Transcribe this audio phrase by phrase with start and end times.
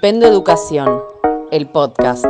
[0.00, 1.02] Educación,
[1.50, 2.24] el podcast.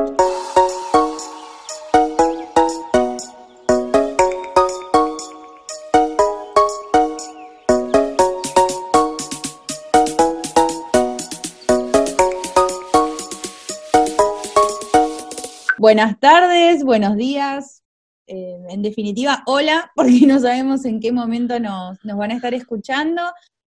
[15.79, 17.83] Buenas tardes, buenos días,
[18.27, 22.55] eh, en definitiva, hola, porque no sabemos en qué momento nos, nos, van a estar
[22.55, 23.23] escuchando.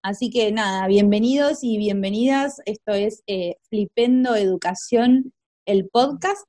[0.05, 2.61] Así que nada, bienvenidos y bienvenidas.
[2.67, 5.33] Esto es eh, Flipendo Educación,
[5.65, 6.45] el podcast.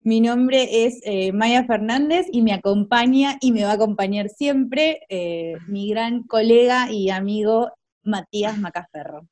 [0.00, 5.02] Mi nombre es eh, Maya Fernández y me acompaña y me va a acompañar siempre
[5.08, 7.70] eh, mi gran colega y amigo
[8.02, 9.28] Matías Macaferro.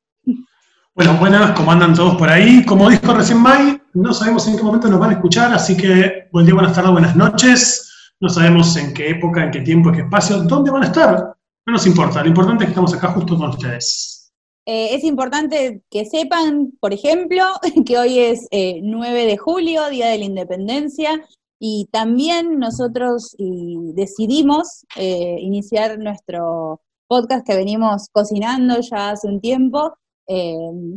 [0.94, 2.64] Bueno, buenas, ¿cómo andan todos por ahí?
[2.64, 6.28] Como dijo recién May, no sabemos en qué momento nos van a escuchar, así que
[6.30, 7.90] buen día, buenas tardes, buenas noches.
[8.20, 11.33] No sabemos en qué época, en qué tiempo, en qué espacio, dónde van a estar.
[11.66, 14.32] No nos importa, lo importante es que estamos acá justo con ustedes.
[14.66, 17.44] Eh, es importante que sepan, por ejemplo,
[17.86, 21.22] que hoy es eh, 9 de julio, Día de la Independencia,
[21.58, 29.94] y también nosotros decidimos eh, iniciar nuestro podcast que venimos cocinando ya hace un tiempo,
[30.26, 30.56] eh,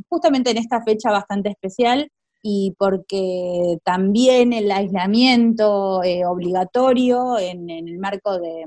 [0.09, 2.09] justamente en esta fecha bastante especial
[2.41, 8.65] y porque también el aislamiento eh, obligatorio en, el marco de,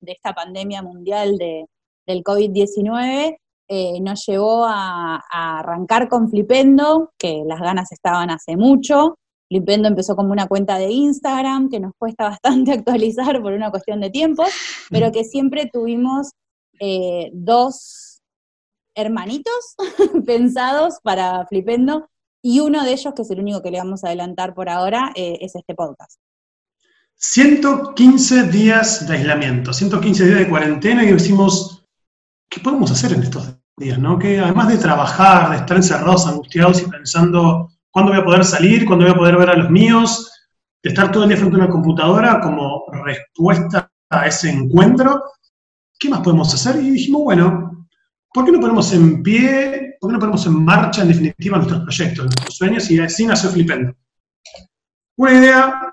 [0.00, 1.66] de, esta pandemia mundial de,
[2.06, 3.36] del COVID-19
[3.68, 9.16] eh, nos llevó a, arrancar con Flipendo, que las ganas estaban hace mucho.
[9.48, 14.00] Flipendo empezó como una cuenta de Instagram que nos cuesta bastante actualizar por una cuestión
[14.00, 14.48] de tiempos,
[14.90, 16.30] pero que siempre tuvimos
[16.80, 18.22] eh, dos
[18.94, 19.76] hermanitos
[20.26, 22.08] pensados para Flipendo,
[22.42, 25.12] y uno de ellos, que es el único que le vamos a adelantar por ahora,
[25.14, 26.18] eh, es este podcast.
[27.22, 31.84] 115 días de aislamiento, 115 días de cuarentena y decimos,
[32.48, 33.98] ¿qué podemos hacer en estos días?
[33.98, 34.18] ¿no?
[34.18, 38.86] Que además de trabajar, de estar encerrados, angustiados y pensando cuándo voy a poder salir,
[38.86, 40.32] cuándo voy a poder ver a los míos,
[40.82, 45.22] de estar todo el día frente a una computadora como respuesta a ese encuentro,
[45.98, 46.76] ¿qué más podemos hacer?
[46.82, 47.86] Y dijimos, bueno,
[48.32, 51.82] ¿por qué no ponemos en pie, por qué no ponemos en marcha, en definitiva, nuestros
[51.82, 52.90] proyectos, nuestros sueños?
[52.90, 53.92] Y así nació Flipendo.
[55.16, 55.92] Una idea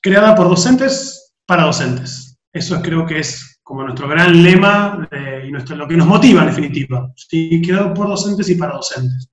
[0.00, 2.38] creada por docentes para docentes.
[2.52, 6.42] Eso creo que es como nuestro gran lema eh, y nuestro, lo que nos motiva,
[6.42, 7.12] en definitiva.
[7.14, 7.62] ¿sí?
[7.64, 9.30] Creado por docentes y para docentes.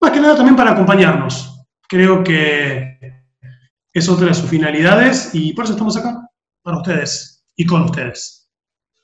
[0.00, 1.64] Más que nada también para acompañarnos.
[1.88, 2.98] Creo que
[3.92, 6.28] es otra de sus finalidades y por eso estamos acá,
[6.62, 8.50] para ustedes y con ustedes.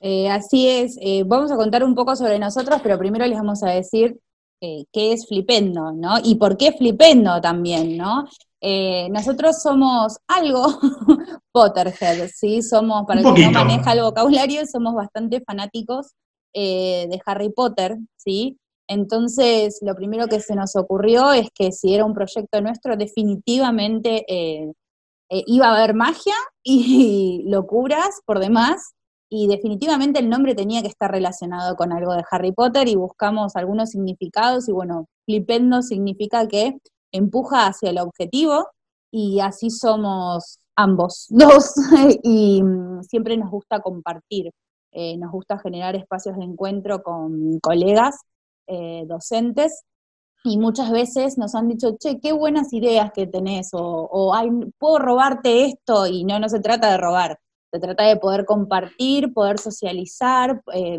[0.00, 3.62] Eh, así es, eh, vamos a contar un poco sobre nosotros, pero primero les vamos
[3.62, 4.18] a decir
[4.60, 6.20] qué es Flipendo, ¿no?
[6.22, 8.28] Y por qué Flipendo también, ¿no?
[8.64, 10.66] Eh, nosotros somos algo
[11.52, 12.62] Potterhead, ¿sí?
[12.62, 16.12] Somos, para el que no maneja el vocabulario, somos bastante fanáticos
[16.54, 18.56] eh, de Harry Potter, ¿sí?
[18.86, 24.24] Entonces, lo primero que se nos ocurrió es que si era un proyecto nuestro, definitivamente
[24.28, 24.72] eh,
[25.28, 28.94] iba a haber magia y locuras por demás,
[29.34, 33.56] y definitivamente el nombre tenía que estar relacionado con algo de Harry Potter y buscamos
[33.56, 36.74] algunos significados y bueno, flipendo significa que
[37.12, 38.66] empuja hacia el objetivo
[39.10, 41.74] y así somos ambos dos
[42.22, 42.62] y
[43.08, 44.50] siempre nos gusta compartir,
[44.92, 48.16] eh, nos gusta generar espacios de encuentro con colegas
[48.66, 49.84] eh, docentes
[50.44, 54.98] y muchas veces nos han dicho, che, qué buenas ideas que tenés o, Ay, puedo
[54.98, 57.38] robarte esto y no, no se trata de robar,
[57.70, 60.98] se trata de poder compartir, poder socializar, eh,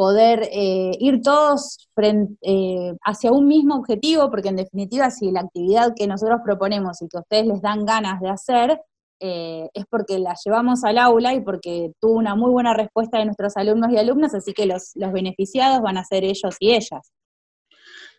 [0.00, 5.40] poder eh, ir todos frente, eh, hacia un mismo objetivo, porque en definitiva si la
[5.40, 8.80] actividad que nosotros proponemos y que a ustedes les dan ganas de hacer,
[9.20, 13.26] eh, es porque la llevamos al aula y porque tuvo una muy buena respuesta de
[13.26, 17.12] nuestros alumnos y alumnas, así que los, los beneficiados van a ser ellos y ellas.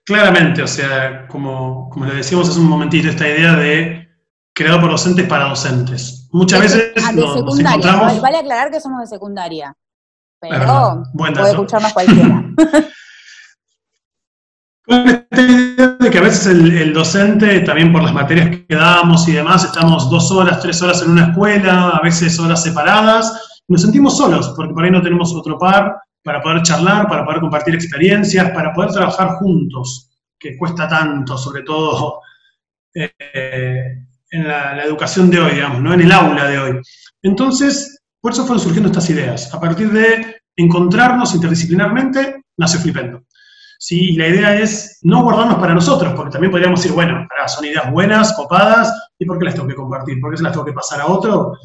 [0.05, 4.07] Claramente, o sea, como, como le decíamos hace un momentito, esta idea de
[4.53, 6.29] creado por docentes para docentes.
[6.31, 8.21] Muchas veces ah, de nos, secundaria, nos encontramos...
[8.21, 9.75] Vale aclarar que somos de secundaria
[10.41, 12.43] pero puede escucharnos cualquiera.
[14.87, 19.27] esta idea de que a veces el, el, docente, también por las materias que damos
[19.27, 23.81] y demás, estamos dos horas, tres horas en una escuela, a veces horas separadas, nos
[23.81, 27.73] sentimos solos, porque por ahí no tenemos otro par para poder charlar, para poder compartir
[27.75, 32.21] experiencias, para poder trabajar juntos, que cuesta tanto, sobre todo
[32.93, 35.93] eh, en la, la educación de hoy, digamos, ¿no?
[35.93, 36.81] en el aula de hoy.
[37.21, 39.53] Entonces, por eso fueron surgiendo estas ideas.
[39.53, 43.23] A partir de encontrarnos interdisciplinarmente, nació Flipendo.
[43.79, 44.11] ¿Sí?
[44.11, 47.91] Y la idea es no guardarnos para nosotros, porque también podríamos decir, bueno, son ideas
[47.91, 50.21] buenas, copadas, ¿y por qué las tengo que compartir?
[50.21, 51.57] ¿Por qué se las tengo que pasar a otro?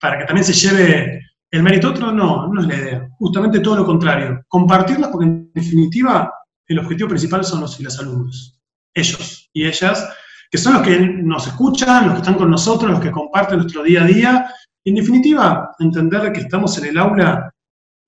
[0.00, 1.20] Para que también se lleve
[1.50, 3.08] el mérito otro, no, no es la idea.
[3.18, 4.42] Justamente todo lo contrario.
[4.48, 6.32] Compartirlas porque en definitiva
[6.66, 8.60] el objetivo principal son los y las alumnos.
[8.94, 10.08] ellos y ellas,
[10.50, 13.82] que son los que nos escuchan, los que están con nosotros, los que comparten nuestro
[13.82, 14.50] día a día.
[14.84, 17.52] En definitiva, entender que estamos en el aula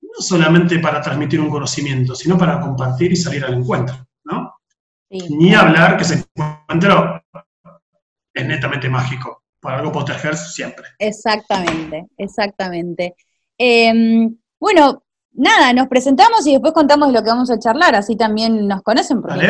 [0.03, 4.55] no solamente para transmitir un conocimiento, sino para compartir y salir al encuentro, ¿no?
[5.11, 7.23] Ni hablar que ese encuentro
[8.35, 10.87] es netamente mágico, para algo proteger siempre.
[10.99, 13.15] Exactamente, exactamente.
[13.57, 15.03] Em, bueno,
[15.33, 19.23] nada, nos presentamos y después contamos lo que vamos a charlar, así también nos conocen,
[19.23, 19.49] porque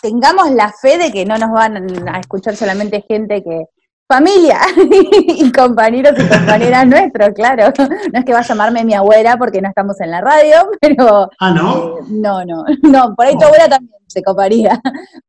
[0.00, 1.76] tengamos la fe de que no nos van
[2.08, 3.66] a escuchar solamente gente que,
[4.12, 4.60] familia
[5.26, 7.72] y compañeros y compañeras nuestros, claro.
[8.12, 11.30] No es que va a llamarme mi abuela porque no estamos en la radio, pero...
[11.38, 11.98] Ah, ¿no?
[11.98, 14.80] Eh, no, no, no, por ahí tu abuela también se coparía,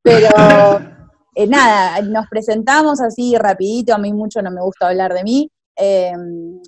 [0.02, 0.30] pero...
[1.36, 5.50] Eh, nada, nos presentamos así rapidito, a mí mucho no me gusta hablar de mí,
[5.76, 6.14] eh,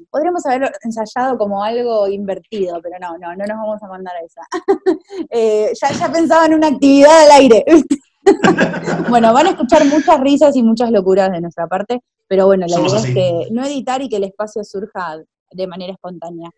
[0.10, 4.26] podríamos haber ensayado como algo invertido, pero no, no, no nos vamos a mandar a
[4.26, 4.42] esa.
[5.30, 7.64] eh, ya, ya pensaba en una actividad al aire.
[9.10, 12.80] bueno, van a escuchar muchas risas y muchas locuras de nuestra parte, pero bueno, la
[12.80, 15.18] idea es que no editar y que el espacio surja
[15.52, 16.50] de manera espontánea.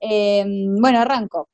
[0.00, 0.44] Eh,
[0.78, 1.48] bueno, arranco.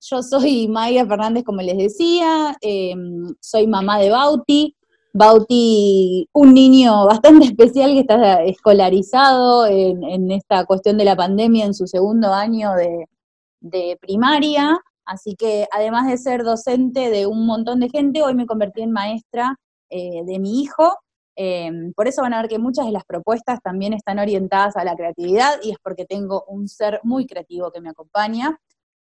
[0.00, 2.94] Yo soy Maya Fernández, como les decía, eh,
[3.40, 4.74] soy mamá de Bauti,
[5.14, 11.74] Bauti, un niño bastante especial que está escolarizado en, esta cuestión de la pandemia en
[11.74, 14.78] su segundo año de, primaria.
[15.04, 18.92] Así que además de ser docente de un montón de gente, hoy me convertí en
[18.92, 19.56] maestra
[19.90, 20.96] eh, de mi hijo.
[21.34, 24.84] Em, por eso van a ver que muchas de las propuestas también están orientadas a
[24.84, 28.58] la creatividad y es porque tengo un ser muy creativo que me acompaña.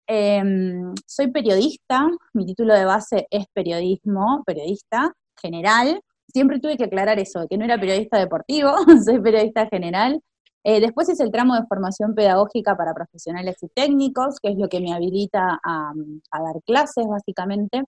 [0.06, 6.00] Em, soy periodista, mi título de base es periodismo, periodista general.
[6.29, 8.73] Siempre tuve que aclarar eso, que no era periodista deportivo,
[9.05, 10.21] soy periodista general.
[10.64, 14.69] Eh, después es el tramo de formación pedagógica para profesionales y técnicos, que es lo
[14.69, 15.93] que me habilita a,
[16.32, 17.85] dar clases, básicamente.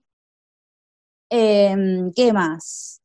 [1.30, 3.00] Em, ¿Qué más?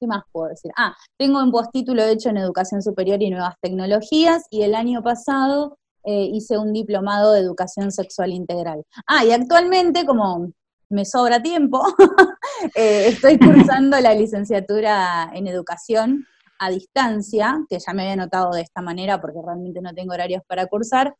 [0.00, 0.72] ¿Qué más puedo decir?
[0.76, 5.78] Ah, tengo un postítulo hecho en Educación Superior y Nuevas Tecnologías y el año pasado
[6.04, 8.84] eh, hice un diplomado de Educación Sexual Integral.
[9.06, 10.52] Ah, y actualmente, como
[10.88, 11.82] me sobra tiempo,
[12.74, 16.26] eh, estoy cursando la licenciatura en educación
[16.62, 20.42] a distancia, que ya me había notado de esta manera porque realmente no tengo horarios
[20.46, 21.14] para cursar.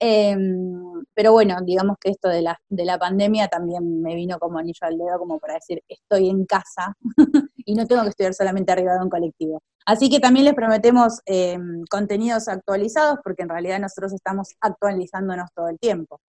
[0.00, 4.58] Em, pero bueno, digamos que esto de la, de la pandemia también me vino como
[4.58, 6.94] anillo al dedo, como para decir, estoy en casa
[7.56, 9.62] y no tengo que estudiar solamente arriba de un colectivo.
[9.86, 15.68] Así que también les prometemos em, contenidos actualizados, porque en realidad nosotros estamos actualizándonos todo
[15.68, 16.20] el tiempo.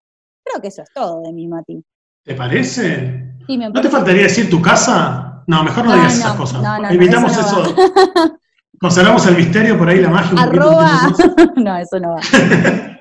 [0.43, 1.83] Creo que eso es todo de mí, Mati.
[2.23, 3.35] ¿Te parece?
[3.47, 5.43] ¿No te faltaría decir tu casa?
[5.47, 6.63] No, mejor no, digas esas cosas.
[6.91, 7.75] Evitamos eso.
[8.79, 10.41] Conservamos el misterio por ahí, la magia.
[10.41, 11.13] Arroba.
[11.57, 12.21] no, eso no va.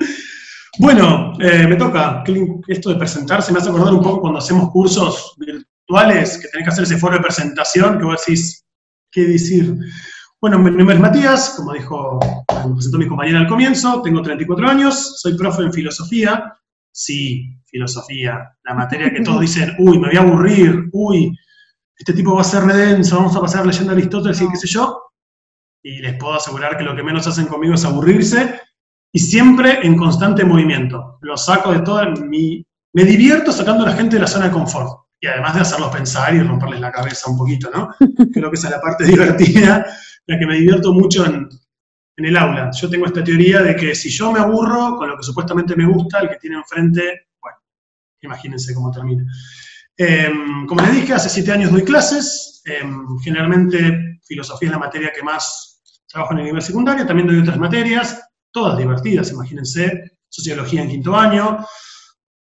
[0.81, 2.25] bueno, eh, me toca.
[2.67, 6.73] Esto de presentarse me hace acordar un poco cuando hacemos cursos virtuales, que tenés que
[6.73, 8.65] hacer ese foro de presentación, que vos decís,
[9.13, 9.77] ¿qué decir?
[10.41, 12.19] Bueno, mi nombre es Matías, como dijo,
[12.67, 16.55] me presentó mi compañera al comienzo, tengo 34 años, soy profe en filosofía,
[16.93, 21.37] sí, filosofía, la materia que todos dicen, uy, me voy a aburrir, uy,
[21.97, 24.69] este tipo va a ser redenso, vamos a pasar leyendo a Aristóteles y qué sé
[24.69, 25.08] yo,
[25.83, 28.61] y les puedo asegurar que lo que menos hacen conmigo es aburrirse,
[29.13, 31.19] y siempre en constante movimiento.
[31.23, 34.53] Lo saco de todo, mi, me divierto sacando a la gente de la zona de
[34.53, 37.95] confort, y además de hacerlos pensar y romperles la cabeza un poquito, ¿no?
[38.33, 39.87] Creo que esa es la parte divertida,
[40.27, 41.49] la que me divierto mucho en,
[42.19, 42.71] en el aula.
[42.73, 45.87] Yo tengo esta teoría de que si yo me aburro con lo que supuestamente me
[45.87, 47.59] gusta, el que tiene enfrente, bueno,
[48.21, 49.25] imagínense cómo termina.
[49.97, 55.13] Em, como les dije, hace siete años doy clases, em, generalmente filosofía es la materia
[55.13, 55.68] que más
[56.09, 61.15] trabajo en el nivel secundario, también doy otras materias, todas divertidas, imagínense, sociología en quinto
[61.15, 61.65] año,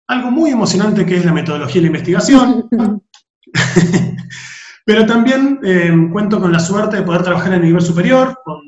[0.08, 2.68] algo muy emocionante que es la metodología de la investigación,
[4.87, 8.61] pero también em, cuento con la suerte de poder trabajar en el nivel superior, con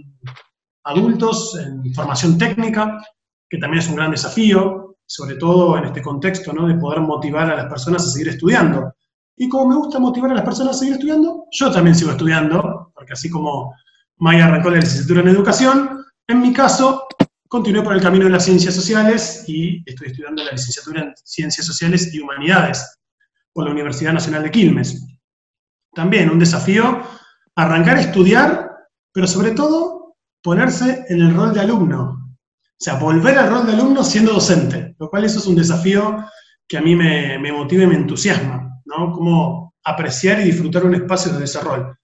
[0.84, 3.00] adultos en formación técnica,
[3.48, 6.66] que también es un gran desafío, sobre todo en este contexto, ¿no?
[6.66, 8.92] De poder motivar a las personas a seguir estudiando.
[9.36, 12.92] Y como me gusta motivar a las personas a seguir estudiando, yo también sigo estudiando,
[12.94, 13.74] porque así como
[14.18, 17.06] Maya arrancó la licenciatura en educación, en mi caso,
[17.48, 21.66] continué por el camino de las ciencias sociales y estoy estudiando la licenciatura en ciencias
[21.66, 22.98] sociales y humanidades
[23.52, 25.06] por la Universidad Nacional de Quilmes.
[25.94, 27.02] También un desafío
[27.56, 28.70] arrancar a estudiar,
[29.12, 32.36] pero sobre todo ponerse en el rol de alumno.
[32.80, 36.24] O sea, volver al rol de alumno siendo docente, lo cual eso es un desafío
[36.68, 39.12] que a mí me, motiva y me entusiasma, ¿no?
[39.12, 41.96] Cómo apreciar y disfrutar un espacio de ese rol.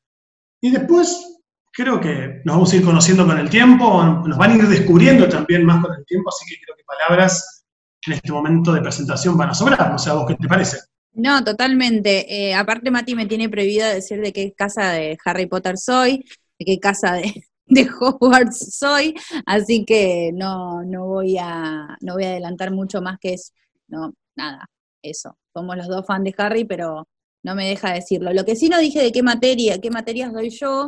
[0.61, 1.34] Y después,
[1.75, 5.29] creo que nos vamos a ir conociendo con el tiempo, nos van a ir descubriendo
[5.29, 7.65] también más con el tiempo, así que creo que palabras
[8.07, 10.79] en este momento de presentación van a sobrar, no sé a vos qué te parece.
[11.13, 12.27] No, totalmente.
[12.33, 16.25] Eh, aparte, Mati me tiene prohibido decir de qué casa de Harry Potter soy,
[16.59, 19.15] de qué casa de, de Hogwarts soy,
[19.47, 23.53] así que no, no voy a, no voy a adelantar mucho más que eso.
[23.89, 24.69] No, nada,
[25.03, 25.37] eso.
[25.53, 27.09] Somos los dos fans de Harry, pero
[27.43, 28.33] no me deja decirlo.
[28.33, 30.87] Lo que sí no dije de qué materia, qué materias doy yo,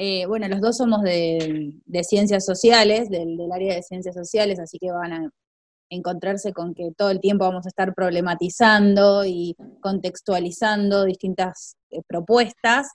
[0.00, 1.74] eh, bueno, los dos somos de,
[2.04, 5.30] ciencias sociales, del, área de ciencias sociales, así que van a
[5.90, 12.92] encontrarse con que todo el tiempo vamos a estar problematizando y contextualizando distintas eh, propuestas.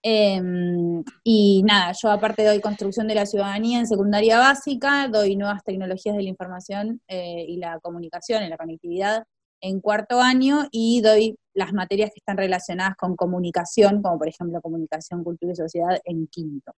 [0.00, 5.62] Em, y nada, yo aparte doy construcción de la ciudadanía en secundaria básica, doy nuevas
[5.62, 9.24] tecnologías de la información eh, y la comunicación, en la conectividad
[9.60, 14.60] en cuarto año y doy las materias que están relacionadas con comunicación, como por ejemplo
[14.60, 16.72] comunicación, cultura y sociedad en quinto.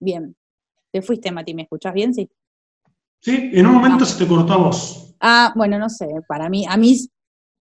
[0.00, 0.34] Bien.
[0.90, 2.14] Te fuiste, Mati, ¿me escuchas bien?
[2.14, 2.30] Sí.
[3.20, 5.14] Sí, en un momento se te cortó a vos.
[5.20, 6.96] Ah, bueno, no sé, para mí, a mí,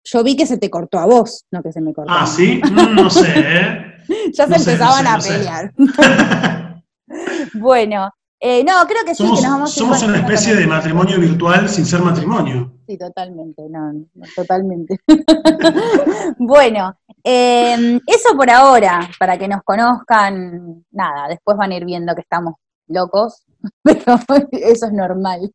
[0.03, 2.11] yo vi que se te cortó a vos, no que se me cortó.
[2.13, 3.93] Ah, sí, mm, no sé, ¿eh?
[4.33, 5.73] ya se empezaban a pelear.
[7.53, 8.09] bueno,
[8.45, 11.17] eh, no, creo que sí, somos, que nos vamos a Somos una especie de matrimonio
[11.17, 12.73] virtual sin ser matrimonio.
[12.85, 14.99] Sí, totalmente, no, totalmente.
[16.37, 22.13] bueno, eh, eso por ahora, para que nos conozcan, nada, después van a ir viendo
[22.15, 22.55] que estamos
[22.87, 23.45] locos,
[23.81, 24.19] pero
[24.51, 25.49] eso es normal.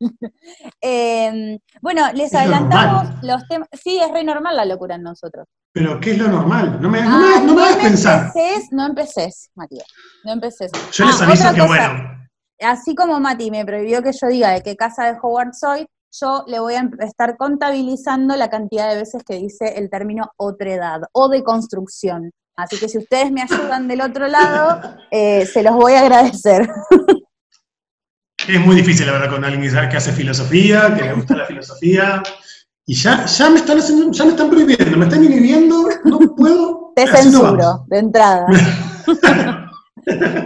[0.80, 3.68] Eh, bueno, les adelantamos los temas.
[3.72, 5.46] Sí, es re normal la locura en nosotros.
[5.72, 6.80] Pero, ¿qué es lo normal?
[6.80, 8.32] No me, no me, no me hagas pensar.
[8.70, 9.86] No empeces, Matías.
[10.24, 10.72] No empeces.
[10.92, 12.17] Yo les ah, aviso que, bueno,
[12.60, 16.44] así como Mati me prohibió que yo diga de qué casa de Howard soy, yo
[16.46, 21.28] le voy a estar contabilizando la cantidad de veces que dice el término otredad o
[21.28, 22.30] de construcción.
[22.56, 26.68] Así que si ustedes me ayudan del otro lado, eh, se los voy a agradecer.
[28.48, 32.22] Es muy difícil, la verdad, con alguien que hace filosofía, que le gusta la filosofía.
[32.86, 36.92] Y ya, ya me están haciendo, ya me están prohibiendo, me están inhibiendo, no puedo.
[36.96, 38.46] Te censuro, de entrada.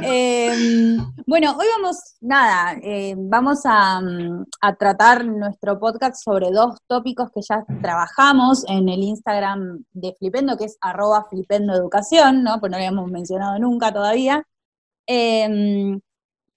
[0.03, 7.31] Em, bueno, hoy vamos, nada, em, vamos mm, a, tratar nuestro podcast sobre dos tópicos
[7.31, 12.59] que ya trabajamos en el Instagram de Flipendo, que es arroba flipendoeducación, ¿no?
[12.61, 14.45] Pues no lo habíamos mencionado nunca todavía.
[15.07, 16.01] Em,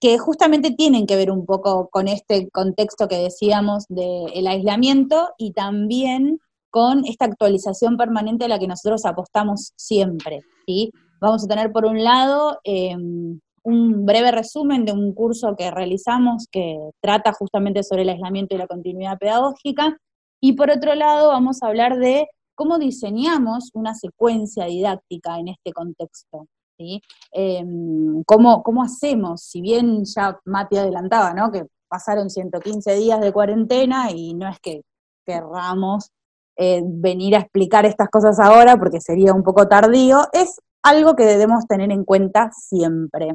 [0.00, 5.52] que justamente tienen que ver un poco con este contexto que decíamos del aislamiento y
[5.52, 10.92] también con esta actualización permanente a la que nosotros apostamos siempre, ¿sí?
[11.20, 16.46] Vamos a tener por un lado em, un breve resumen de un curso que realizamos
[16.50, 19.96] que trata justamente sobre el aislamiento y la continuidad pedagógica,
[20.40, 25.72] y por otro lado vamos a hablar de cómo diseñamos una secuencia didáctica en este
[25.72, 26.46] contexto.
[26.78, 27.00] ¿sí?
[27.32, 29.42] Em, ¿cómo, ¿Cómo hacemos?
[29.42, 31.50] Si bien ya Mati adelantaba, ¿no?
[31.50, 34.82] Que pasaron 115 días de cuarentena y no es que
[35.24, 36.10] querramos
[36.56, 41.24] eh, venir a explicar estas cosas ahora porque sería un poco tardío, es algo que
[41.24, 43.34] debemos tener en cuenta siempre.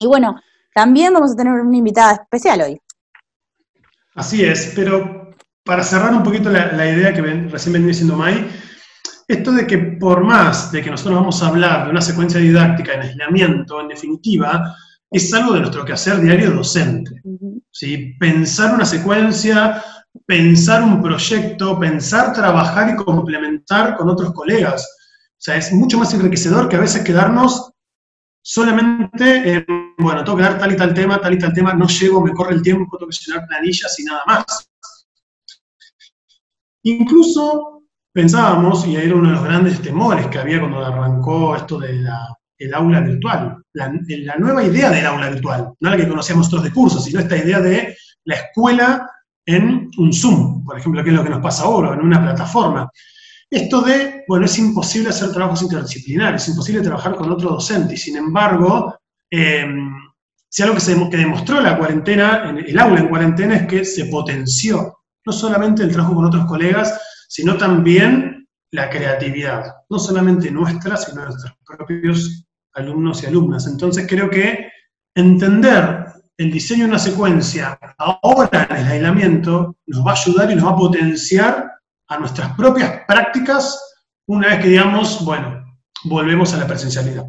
[0.00, 0.40] Y bueno,
[0.74, 2.80] también vamos a tener una invitada especial hoy.
[4.14, 5.30] Así es, pero
[5.64, 8.48] para cerrar un poquito la, idea que recién venía diciendo May,
[9.28, 12.94] esto de que por más de que nosotros vamos a hablar de una secuencia didáctica
[12.94, 14.74] en aislamiento, en definitiva,
[15.10, 17.22] es algo de nuestro quehacer diario docente.
[18.18, 19.82] Pensar una secuencia,
[20.26, 24.97] pensar un proyecto, pensar trabajar y complementar con otros colegas.
[25.38, 27.70] O sea, es mucho más enriquecedor que a veces quedarnos
[28.42, 29.66] solamente en,
[29.98, 32.32] bueno, tengo que dar tal y tal tema, tal y tal tema, no llego, me
[32.32, 34.68] corre el tiempo, tengo que llenar planillas y nada más.
[36.82, 42.74] Incluso pensábamos, y era uno de los grandes temores que había cuando arrancó esto del
[42.74, 47.04] aula virtual, la, nueva idea del aula virtual, no la que conocíamos nosotros de cursos,
[47.04, 49.08] sino esta idea de la escuela
[49.46, 52.90] en un Zoom, por ejemplo, que es lo que nos pasa ahora, en una plataforma.
[53.50, 57.96] Esto de, bueno, es imposible hacer trabajos interdisciplinarios, es imposible trabajar con otro docente, y
[57.96, 58.94] sin embargo,
[59.30, 59.90] em,
[60.48, 64.98] si algo que, que demostró la cuarentena, el aula en cuarentena, es que se potenció
[65.24, 71.24] no solamente el trabajo con otros colegas, sino también la creatividad, no solamente nuestra, sino
[71.24, 73.66] nuestros propios alumnos y alumnas.
[73.66, 74.70] Entonces creo que
[75.14, 76.06] entender
[76.38, 80.66] el diseño de una secuencia ahora en el aislamiento nos va a ayudar y nos
[80.66, 81.72] va a potenciar
[82.08, 83.88] a nuestras propias prácticas
[84.26, 85.64] una vez que digamos, bueno,
[86.04, 87.26] volvemos a la presencialidad.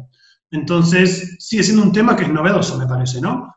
[0.50, 3.54] Entonces, sigue siendo un tema que es novedoso, me parece, ¿no?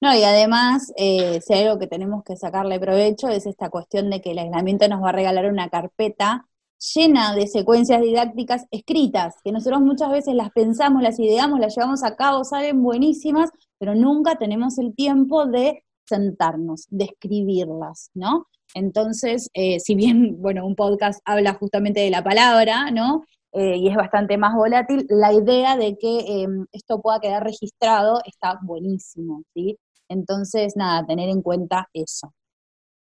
[0.00, 4.08] No, y además, eh, si hay algo que tenemos que sacarle provecho es esta cuestión
[4.08, 6.46] de que el aislamiento nos va a regalar una carpeta
[6.94, 12.04] llena de secuencias didácticas escritas, que nosotros muchas veces las pensamos, las ideamos, las llevamos
[12.04, 18.46] a cabo, salen buenísimas, pero nunca tenemos el tiempo de sentarnos, describirlas, ¿no?
[18.74, 23.24] Entonces, eh, si bien, bueno, un podcast habla justamente de la palabra, ¿no?
[23.52, 28.20] Eh, y es bastante más volátil, la idea de que em, esto pueda quedar registrado
[28.26, 29.78] está buenísimo, ¿sí?
[30.08, 32.34] Entonces, nada, tener en cuenta eso.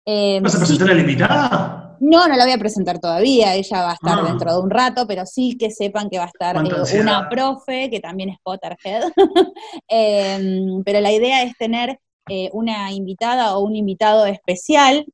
[0.05, 1.97] Em, ¿Vas a presentar a la invitada?
[2.01, 4.23] No, no la voy a presentar todavía, ella va a estar ah.
[4.23, 7.89] dentro de un rato, pero sí que sepan que va a estar eh, una profe,
[7.89, 9.13] que también es Potterhead.
[9.87, 15.07] Em, pero la idea es tener eh, una invitada o un invitado especial,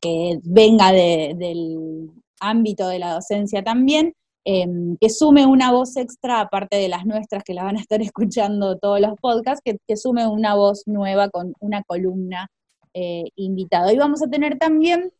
[0.00, 2.10] Que venga del
[2.40, 7.44] ámbito de la docencia también, em, que sume una voz extra, aparte de las nuestras
[7.44, 11.54] que la van a estar escuchando todos los podcasts, que, sume una voz nueva con
[11.60, 12.48] una columna
[12.94, 13.90] eh, invitado.
[13.92, 15.12] Y vamos a tener también,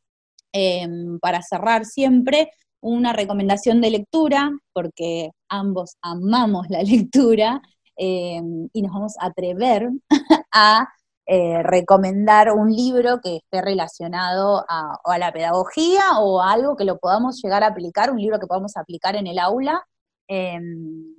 [0.52, 2.50] em, para cerrar siempre,
[2.82, 7.62] una recomendación de lectura, porque ambos amamos la lectura
[7.96, 9.90] em, y nos vamos a atrever
[10.52, 10.88] a
[11.26, 16.98] eh, recomendar un libro que esté relacionado a, la pedagogía o a algo que lo
[16.98, 19.84] podamos llegar a aplicar, un libro que podamos aplicar en el aula
[20.26, 21.14] em,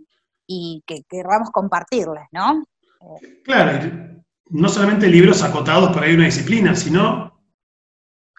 [0.45, 2.65] y que queramos compartirles, ¿no?
[3.45, 4.19] Claro,
[4.49, 7.41] no solamente libros acotados por ahí una disciplina, sino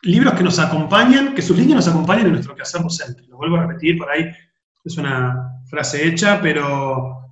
[0.03, 3.23] libros que nos acompañan, que sus líneas nos acompañan en nuestro quehacer docente.
[3.23, 4.31] Lo vuelvo a repetir, por ahí
[4.85, 7.24] es una frase hecha, pero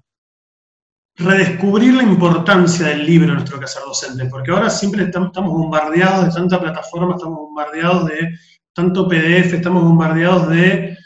[1.16, 6.32] redescubrir la importancia del libro en nuestro quehacer docente, porque ahora siempre estamos bombardeados de
[6.32, 8.38] tanta plataforma, estamos bombardeados de
[8.72, 10.96] tanto PDF, estamos bombardeados de,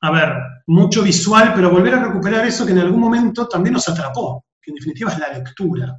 [0.00, 0.32] a ver,
[0.66, 4.70] mucho visual, pero volver a recuperar eso que en algún momento también nos atrapó, que
[4.70, 5.98] en definitiva es la lectura.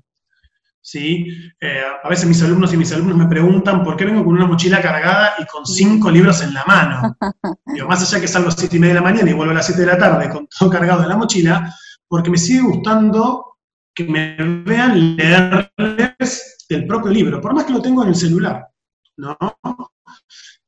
[0.86, 1.26] ¿sí?
[1.60, 4.46] Eh, a veces mis alumnos y mis alumnos me preguntan por qué vengo con una
[4.46, 7.18] mochila cargada y con cinco libros en la mano.
[7.66, 9.52] Digo, más allá que salgo a las siete y media de la mañana y vuelvo
[9.52, 11.74] a las 7 de la tarde con todo cargado en la mochila,
[12.16, 13.58] porque me sigue gustando
[13.94, 18.70] que me vean leerles el propio libro, por más que lo tengo en el celular,
[19.18, 19.38] ¿no?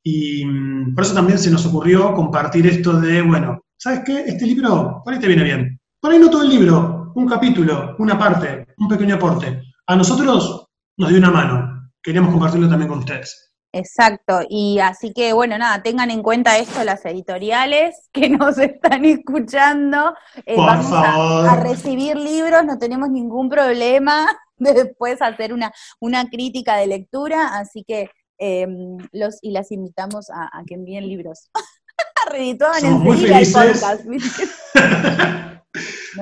[0.02, 4.24] Y mm, por eso también se nos ocurrió compartir esto de, bueno, ¿sabes qué?
[4.26, 5.80] Este libro, por ahí te viene bien.
[5.98, 10.66] Por ahí no todo el libro, un capítulo, una parte, un pequeño aporte a nosotros
[10.98, 11.90] nos dio una mano.
[12.02, 13.47] Queríamos compartirlo también con ustedes.
[13.72, 19.04] Exacto, y así que bueno, nada, tengan en cuenta esto las editoriales que nos están
[19.04, 20.14] escuchando.
[20.46, 24.26] Eh, vamos A, recibir libros, no tenemos ningún problema
[24.56, 30.30] de después hacer una, una crítica de lectura, así que em, los y las invitamos
[30.30, 31.50] a, que envíen libros.
[32.30, 34.04] Redituaban enseguida el podcast.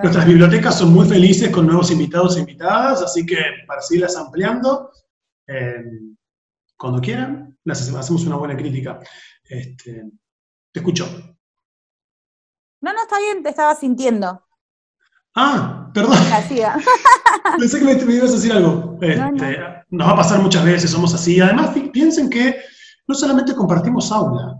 [0.02, 4.90] Nuestras bibliotecas son muy felices con nuevos invitados e invitadas, así que para seguirlas ampliando,
[5.48, 5.82] eh,
[6.76, 9.00] cuando quieran, hacemos una buena crítica.
[9.44, 10.04] Este,
[10.72, 11.06] te escucho.
[12.80, 14.42] No, no, está bien, te estaba sintiendo.
[15.34, 16.18] Ah, perdón.
[17.58, 18.98] Pensé que me, ibas a decir algo.
[19.00, 19.58] Este,
[19.90, 21.40] nos va a pasar muchas veces, somos así.
[21.40, 22.60] Además, piensen que
[23.06, 24.56] no solamente compartimos aula.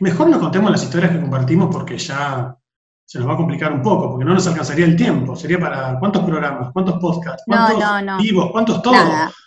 [0.00, 2.56] Mejor nos contemos las historias que compartimos porque ya
[3.06, 5.36] se nos va a complicar un poco, porque no nos alcanzaría el tiempo.
[5.36, 8.98] Sería para cuántos programas, cuántos podcasts, cuántos vivos, cuántos todos.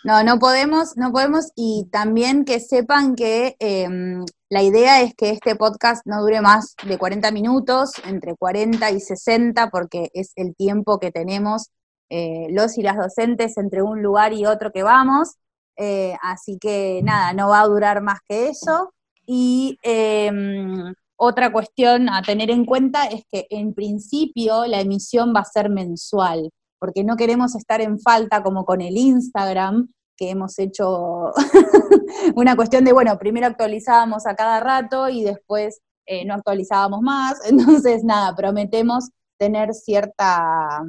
[0.02, 5.28] No, no podemos, no podemos, y también que sepan que em, la idea es que
[5.28, 10.56] este podcast no dure más de 40 minutos, entre 40 y 60, porque es el
[10.56, 11.68] tiempo que tenemos
[12.08, 15.34] eh, los y las docentes entre un lugar y otro que vamos.
[15.76, 18.94] Eh, así que nada, no va a durar más que eso.
[19.26, 25.40] Y em, otra cuestión a tener en cuenta es que en principio la emisión va
[25.40, 30.58] a ser mensual, porque no queremos estar en falta como con el Instagram, que hemos
[30.58, 31.32] hecho
[32.34, 37.38] una cuestión de, bueno, primero actualizábamos a cada rato y después eh, no actualizábamos más.
[37.50, 40.82] Entonces, nada, prometemos tener cierta,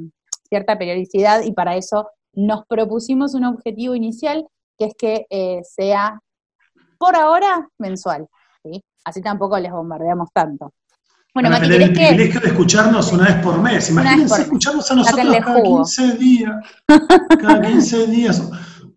[0.48, 4.46] cierta periodicidad y para eso nos propusimos un objetivo inicial,
[4.78, 6.20] que es que eh, sea
[6.98, 8.28] por ahora mensual.
[9.04, 10.72] Así tampoco les bombardeamos tanto.
[11.34, 13.88] Bueno, Mati, el privilegio de escucharnos una vez por mes.
[13.88, 16.52] Imagínense escucharnos a nosotros cada 15 días.
[17.40, 18.42] Cada 15 días.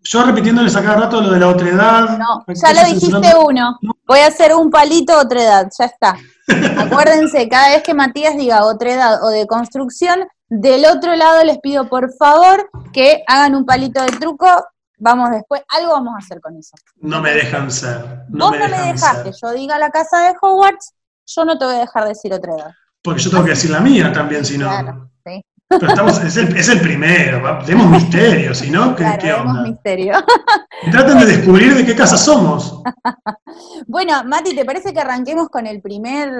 [0.08, 2.16] Yo repitiéndoles a cada rato lo de la otredad.
[2.16, 3.76] No, ya lo dijiste uno.
[4.06, 6.16] Voy a hacer un palito otredad, ya está.
[6.78, 11.88] Acuérdense, cada vez que Matías diga otredad o de construcción, del otro lado les pido
[11.88, 14.46] por favor que hagan un palito de truco
[14.96, 16.76] vamos después, algo vamos a hacer con eso.
[16.96, 18.24] No me dejan ser.
[18.28, 20.94] No Vos no me dejas que yo diga la casa de Hogwarts,
[21.26, 22.70] yo no te voy a dejar decir otra edad.
[23.02, 24.68] Porque yo tengo que decir la mía también, si no.
[24.68, 25.44] Claro, sí.
[25.68, 29.62] Pero estamos, es, el, es el primero, demos misterio, si no, ¿qué, claro, ¿qué onda?
[29.62, 30.12] misterio.
[30.92, 32.82] traten de descubrir de qué casa somos.
[33.88, 36.30] bueno, Mati, ¿te parece que arranquemos con el primer,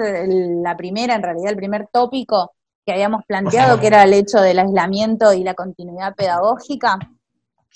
[0.63, 2.53] la primera, en realidad, el primer tópico
[2.85, 6.97] que habíamos planteado, que era el hecho del aislamiento y la continuidad pedagógica?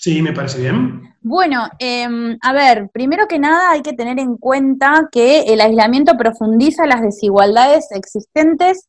[0.02, 1.14] Sí, me parece bien.
[1.20, 6.16] Bueno, em, a ver, primero que nada hay que tener en cuenta que el aislamiento
[6.16, 8.88] profundiza las desigualdades existentes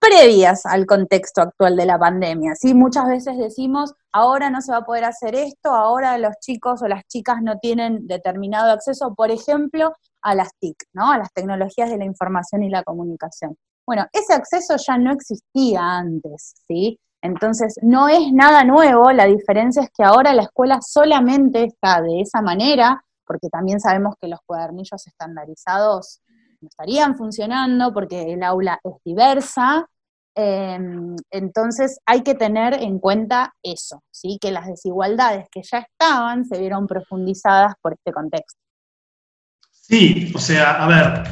[0.00, 2.56] previas al contexto actual de la pandemia.
[2.56, 2.74] ¿sí?
[2.74, 6.88] Muchas veces decimos, ahora no se va a poder hacer esto, ahora los chicos o
[6.88, 11.12] las chicas no tienen determinado acceso, por ejemplo, a las TIC, ¿no?
[11.12, 13.56] a las tecnologías de la información y la comunicación.
[13.86, 16.98] Bueno, ese acceso ya no existía antes, ¿sí?
[17.22, 22.22] Entonces, no es nada nuevo, la diferencia es que ahora la escuela solamente está de
[22.22, 26.20] esa manera, porque también sabemos que los cuadernillos estandarizados
[26.60, 29.86] no estarían funcionando porque el aula es diversa.
[30.34, 34.38] Em, entonces hay que tener en cuenta eso, ¿sí?
[34.40, 38.58] que las desigualdades que ya estaban se vieron profundizadas por este contexto.
[39.70, 41.24] Sí, o sea, a ver,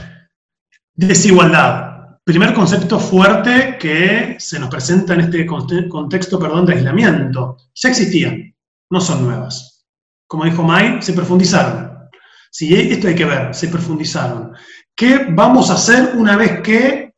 [0.94, 1.97] desigualdad.
[2.28, 7.56] Primer concepto fuerte que se nos presenta en este contexto perdón, de aislamiento.
[7.74, 8.54] Ya existían,
[8.90, 9.86] no son nuevas.
[10.26, 11.90] Como dijo May, se profundizaron.
[12.50, 14.52] Sí, esto hay que ver, se profundizaron.
[14.94, 17.14] ¿Qué vamos a hacer una vez que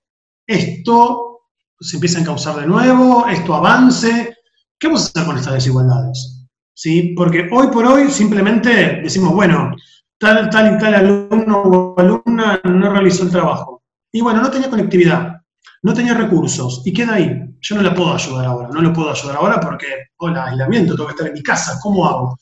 [0.46, 1.40] esto
[1.80, 4.36] se empiece a causar de nuevo, esto avance?
[4.78, 6.46] ¿Qué vamos a hacer con estas desigualdades?
[6.72, 7.14] ¿Sí?
[7.16, 9.74] Porque hoy por hoy simplemente decimos, bueno,
[10.20, 13.79] tal, tal y tal alumno o alumna no realizó el trabajo.
[14.12, 15.40] Y bueno, no tenía conectividad,
[15.82, 17.46] no tenía recursos, y queda ahí.
[17.60, 19.86] Yo no la puedo ayudar ahora, no lo puedo ayudar ahora porque,
[20.18, 22.38] hola, aislamiento, tengo que estar en mi casa, ¿cómo hago?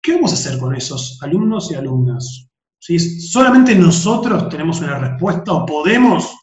[0.00, 2.48] ¿Qué vamos a hacer con esos alumnos y alumnas?
[2.78, 6.36] Si solamente nosotros tenemos una respuesta o podemos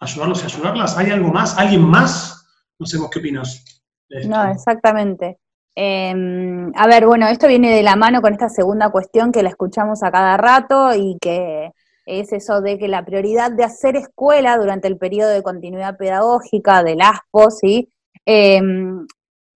[0.00, 1.56] ayudarlos y ayudarlas, ¿hay algo más?
[1.56, 2.46] ¿Alguien más?
[2.78, 3.64] No sé vos qué opinas.
[4.26, 5.38] No, exactamente.
[5.74, 9.50] Em, a ver, bueno, esto viene de la mano con esta segunda cuestión que la
[9.50, 11.70] escuchamos a cada rato y que
[12.18, 16.82] es eso de que la prioridad de hacer escuela durante el periodo de continuidad pedagógica
[16.82, 17.92] del ASPO, ¿sí?
[18.26, 19.06] Em,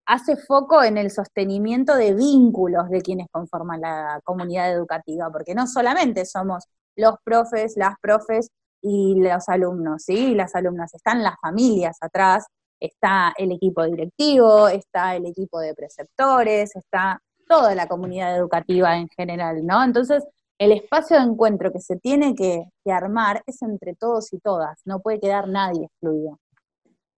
[0.07, 5.67] hace foco en el sostenimiento de vínculos de quienes conforman la comunidad educativa, porque no
[5.67, 6.65] solamente somos
[6.97, 10.35] los profes, las profes y los alumnos, ¿sí?
[10.35, 12.47] Las alumnas, están las familias atrás,
[12.79, 19.09] está el equipo directivo, está el equipo de preceptores, está toda la comunidad educativa en
[19.09, 19.83] general, ¿no?
[19.83, 20.23] Entonces,
[20.59, 25.01] el espacio de encuentro que se tiene que, armar es entre todos y todas, no
[25.01, 26.39] puede quedar nadie excluido.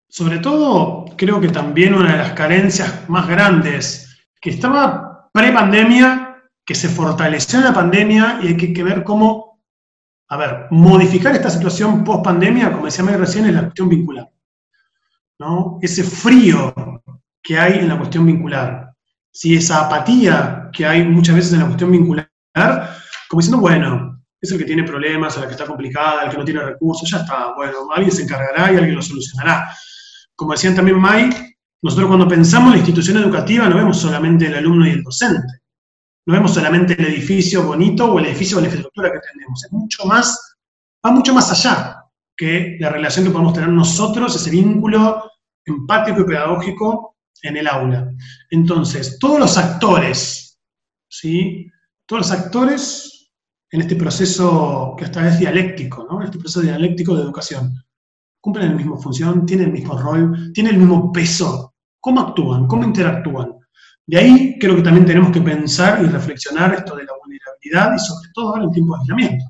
[0.08, 6.76] Sobre todo, creo que también una de las carencias más grandes, que estaba pre-pandemia, que
[6.76, 9.60] se fortaleció en la pandemia y hay que, ver cómo,
[10.30, 14.32] a ver, modificar esta situación post-pandemia, como decía May recién, es la cuestión vincular.
[15.40, 15.80] ¿no?
[15.82, 16.74] Ese frío
[17.42, 18.94] que hay en la cuestión vincular,
[19.32, 22.30] si esa apatía que hay muchas veces en la cuestión vincular,
[23.36, 26.46] como diciendo, bueno, es el que tiene problemas, el que está complicada, el que no
[26.46, 29.70] tiene recursos, ya está, bueno, alguien se encargará y alguien lo solucionará
[30.36, 31.30] como decían también May,
[31.82, 35.62] nosotros cuando pensamos en la institución educativa no vemos solamente el alumno y el docente,
[36.26, 39.72] no vemos solamente el edificio bonito o el edificio o la infraestructura que tenemos, es
[39.72, 40.58] mucho más,
[41.06, 42.02] va mucho más allá
[42.36, 45.32] que la relación que podemos tener nosotros, ese vínculo
[45.64, 48.12] empático y pedagógico en el aula.
[48.50, 50.60] Entonces, todos los actores,
[51.08, 51.72] ¿sí?
[52.06, 53.15] Todos los actores
[53.76, 56.22] en este proceso que hasta es dialéctico, ¿no?
[56.22, 57.74] En este proceso dialéctico de educación
[58.40, 61.74] cumplen la misma función, tienen el mismo rol, tienen el mismo peso.
[62.00, 62.68] ¿Cómo actúan?
[62.68, 63.58] ¿Cómo interactúan?
[64.06, 68.00] De ahí creo que también tenemos que pensar y reflexionar esto de la vulnerabilidad y
[68.00, 69.46] sobre todo en tiempo de aislamiento.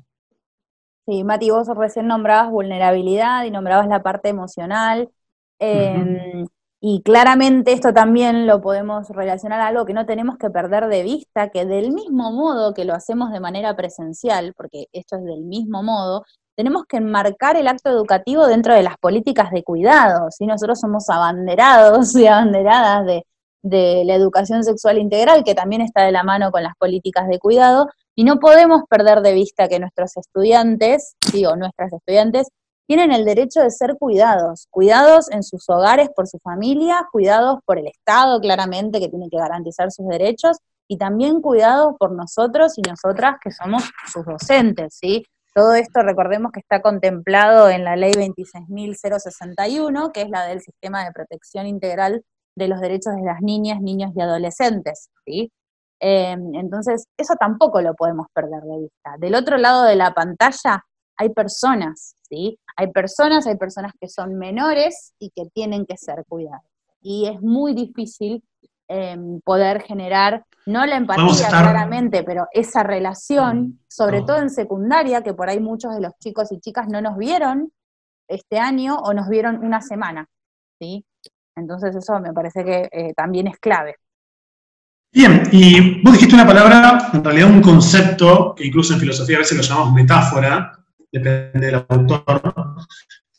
[1.06, 5.08] Sí, Mati, vos recién nombrabas vulnerabilidad y nombrabas la parte emocional.
[5.60, 6.46] Em,
[6.80, 11.02] y claramente esto también lo podemos relacionar a algo que no tenemos que perder de
[11.02, 15.44] vista, que del mismo modo que lo hacemos de manera presencial, porque esto es del
[15.44, 20.46] mismo modo, tenemos que enmarcar el acto educativo dentro de las políticas de cuidado, si
[20.46, 23.22] nosotros somos abanderados y abanderadas de,
[24.04, 27.88] la educación sexual integral, que también está de la mano con las políticas de cuidado,
[28.14, 32.48] y no podemos perder de vista que nuestros estudiantes, sí, o nuestras estudiantes,
[32.86, 37.78] tienen el derecho de ser cuidados, cuidados en sus hogares por su familia, cuidados por
[37.78, 42.82] el Estado, claramente, que tiene que garantizar sus derechos, y también cuidados por nosotros y
[42.82, 45.24] nosotras que somos sus docentes, ¿sí?
[45.54, 51.04] Todo esto recordemos que está contemplado en la ley 26.061, que es la del Sistema
[51.04, 52.22] de Protección Integral
[52.54, 55.08] de los Derechos de las Niñas, Niños y Adolescentes.
[55.24, 55.50] ¿sí?
[55.98, 59.16] Em, entonces, eso tampoco lo podemos perder de vista.
[59.18, 60.84] Del otro lado de la pantalla
[61.16, 62.58] hay personas, ¿sí?
[62.76, 66.62] Hay personas, hay personas que son menores y que tienen que ser cuidadas.
[67.00, 68.42] Y es muy difícil
[68.88, 73.78] Em, poder generar, no la empatía claramente, pero esa relación, mm.
[73.88, 77.16] sobre todo en secundaria, que por ahí muchos de los chicos y chicas no nos
[77.16, 77.72] vieron
[78.28, 80.28] este año o nos vieron una semana,
[80.78, 81.04] ¿sí?
[81.56, 83.96] Entonces eso me parece que eh, también es clave.
[85.12, 89.40] Bien, y vos dijiste una palabra, en realidad un concepto, que incluso en filosofía a
[89.40, 90.78] veces lo llamamos metáfora,
[91.18, 92.42] depende del autor,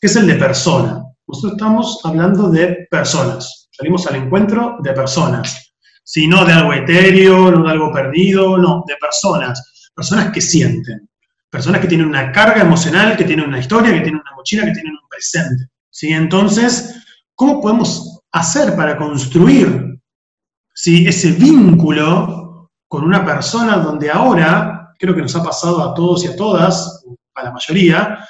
[0.00, 1.02] que es el de persona.
[1.26, 7.50] Nosotros estamos hablando de personas, salimos al encuentro de personas, si no de algo etéreo,
[7.50, 11.08] no de algo perdido, no, de personas, personas que sienten,
[11.50, 14.72] personas que tienen una carga emocional, que tienen una historia, que tienen una mochila, que
[14.72, 15.66] tienen un presente.
[15.90, 16.08] ¿sí?
[16.08, 17.02] Entonces,
[17.34, 20.00] ¿cómo podemos hacer para construir
[20.84, 26.28] ese vínculo con una persona donde ahora, creo que nos ha pasado a todos y
[26.28, 27.04] a todas,
[27.38, 28.26] a la mayoría,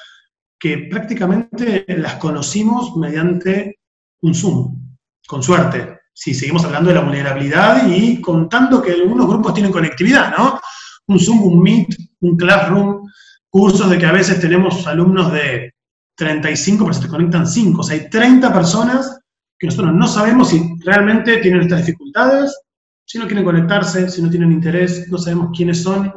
[0.58, 3.78] que prácticamente las conocimos mediante
[4.22, 6.00] un Zoom, con suerte.
[6.12, 10.60] Si seguimos hablando de la vulnerabilidad y contando que algunos grupos tienen conectividad, ¿no?
[11.06, 13.08] Un Zoom, un Meet, un Classroom,
[13.48, 15.74] cursos de que a veces tenemos alumnos de
[16.16, 19.20] 35, pero se te conectan 5, o sea, hay 30 personas
[19.58, 22.56] que nosotros no sabemos si realmente tienen estas dificultades,
[23.04, 26.12] si no quieren conectarse, si no tienen interés, no sabemos quiénes son,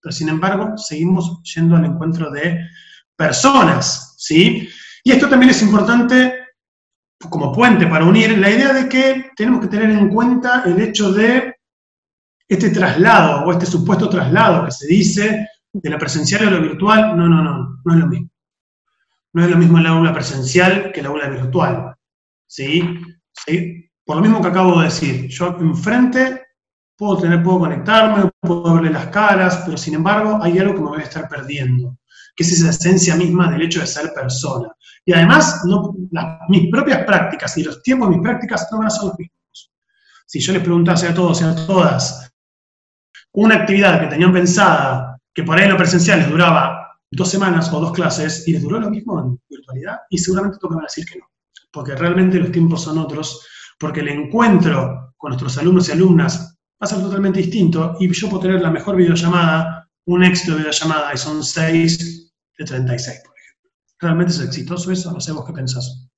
[0.00, 2.60] pero sin embargo seguimos yendo al encuentro de
[3.16, 4.68] personas, ¿sí?
[5.04, 6.34] Y esto también es importante
[7.28, 11.12] como puente para unir la idea de que tenemos que tener en cuenta el hecho
[11.12, 11.54] de
[12.48, 17.16] este traslado o este supuesto traslado que se dice de la presencial a lo virtual,
[17.16, 18.30] no, no, no, no es lo mismo.
[19.32, 21.94] No es lo mismo el aula presencial que el aula virtual.
[22.46, 22.82] ¿sí?
[24.04, 26.42] Por lo mismo que acabo de decir, yo enfrente
[27.00, 30.88] puedo, tener, puedo conectarme, puedo verle las caras, pero sin embargo hay algo que me
[30.88, 31.96] voy a estar perdiendo,
[32.36, 34.68] que es esa esencia misma del hecho de ser persona.
[35.06, 35.94] Y además, no,
[36.50, 39.72] mis propias prácticas y los tiempos de mis prácticas no van a ser los mismos.
[40.26, 42.30] Si yo les preguntase a todos y a todas
[43.32, 47.72] una actividad que tenían pensada, que por ahí en lo presencial les duraba dos semanas
[47.72, 51.18] o dos clases, y les duró lo mismo en virtualidad, y seguramente toca decir que
[51.18, 51.30] no
[51.72, 53.46] porque realmente los tiempos son otros,
[53.78, 56.49] porque el encuentro con nuestros alumnos y alumnas
[56.80, 60.60] va a ser totalmente distinto y yo puedo tener la mejor videollamada, un éxito de
[60.60, 63.70] videollamada y son 6 de 36, por ejemplo.
[63.98, 65.12] ¿Realmente es exitoso eso?
[65.12, 66.08] No sé vos qué pensás.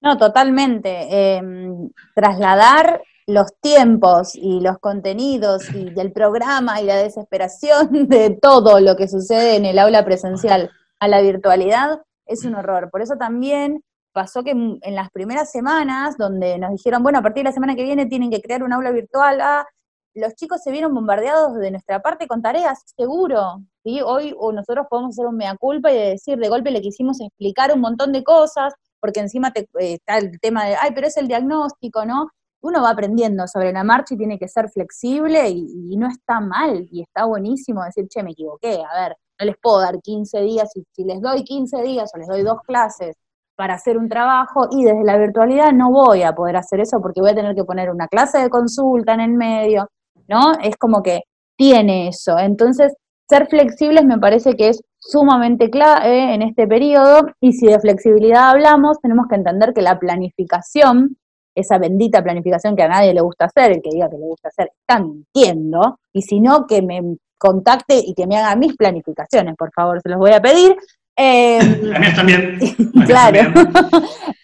[0.00, 1.36] No, totalmente.
[1.36, 8.80] Em, trasladar los tiempos y los contenidos y del programa y la desesperación de todo
[8.80, 12.88] lo que sucede en el aula presencial a la virtualidad es un horror.
[12.90, 17.42] Por eso también pasó que en las primeras semanas, donde nos dijeron, bueno, a partir
[17.42, 19.66] de la semana que viene tienen que crear un aula virtual, ah,
[20.14, 23.62] los chicos se vieron bombardeados de nuestra parte con tareas, seguro.
[23.82, 24.00] ¿sí?
[24.02, 27.80] Hoy nosotros podemos hacer un mea culpa y decir, de golpe le quisimos explicar un
[27.80, 31.28] montón de cosas, porque encima te, eh, está el tema de, ay, pero es el
[31.28, 32.28] diagnóstico, ¿no?
[32.62, 36.86] Uno va aprendiendo sobre la marcha y tiene que ser flexible y, no está mal
[36.90, 40.70] y está buenísimo decir, che, me equivoqué, a ver, no les puedo dar 15 días,
[40.76, 43.16] y si les doy 15 días o les doy dos clases
[43.56, 47.20] para hacer un trabajo y desde la virtualidad no voy a poder hacer eso porque
[47.20, 49.88] voy a tener que poner una clase de consulta en el medio,
[50.28, 50.52] ¿no?
[50.62, 51.22] Es como que
[51.56, 52.38] tiene eso.
[52.38, 52.94] Entonces,
[53.28, 58.50] ser flexibles me parece que es sumamente clave en este periodo y si de flexibilidad
[58.50, 61.16] hablamos, tenemos que entender que la planificación,
[61.54, 64.48] esa bendita planificación que a nadie le gusta hacer, el que diga que le gusta
[64.48, 67.00] hacer, está mintiendo, y si no, que me
[67.38, 70.76] contacte y que me haga mis planificaciones, por favor, se los voy a pedir,
[71.16, 71.58] eh,
[72.16, 72.58] también.
[73.06, 73.52] claro.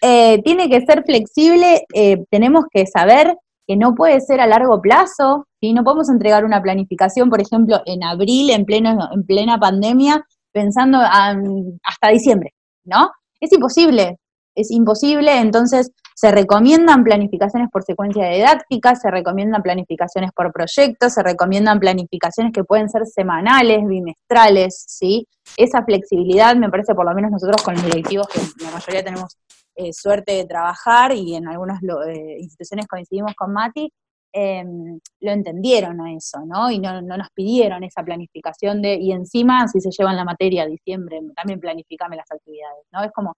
[0.01, 3.35] Eh, tiene que ser flexible, eh, tenemos que saber
[3.67, 7.81] que no puede ser a largo plazo, y no podemos entregar una planificación, por ejemplo,
[7.85, 13.11] en abril, en, pleno, en plena pandemia, pensando hasta diciembre, ¿no?
[13.39, 14.17] Es imposible,
[14.55, 21.23] es imposible, entonces se recomiendan planificaciones por secuencia didáctica, se recomiendan planificaciones por proyectos, se
[21.23, 25.25] recomiendan planificaciones que pueden ser semanales, bimestrales, ¿sí?
[25.55, 29.37] Esa flexibilidad me parece, por lo menos nosotros con los directivos, que la mayoría tenemos
[29.75, 33.89] eh, suerte de trabajar y en algunas eh, instituciones coincidimos con Mati,
[34.31, 36.69] em, lo entendieron a eso, ¿no?
[36.71, 40.63] Y no, no, nos pidieron esa planificación de, y encima, si se llevan la materia
[40.63, 43.03] a diciembre, también planificame las actividades, ¿no?
[43.03, 43.35] Es como,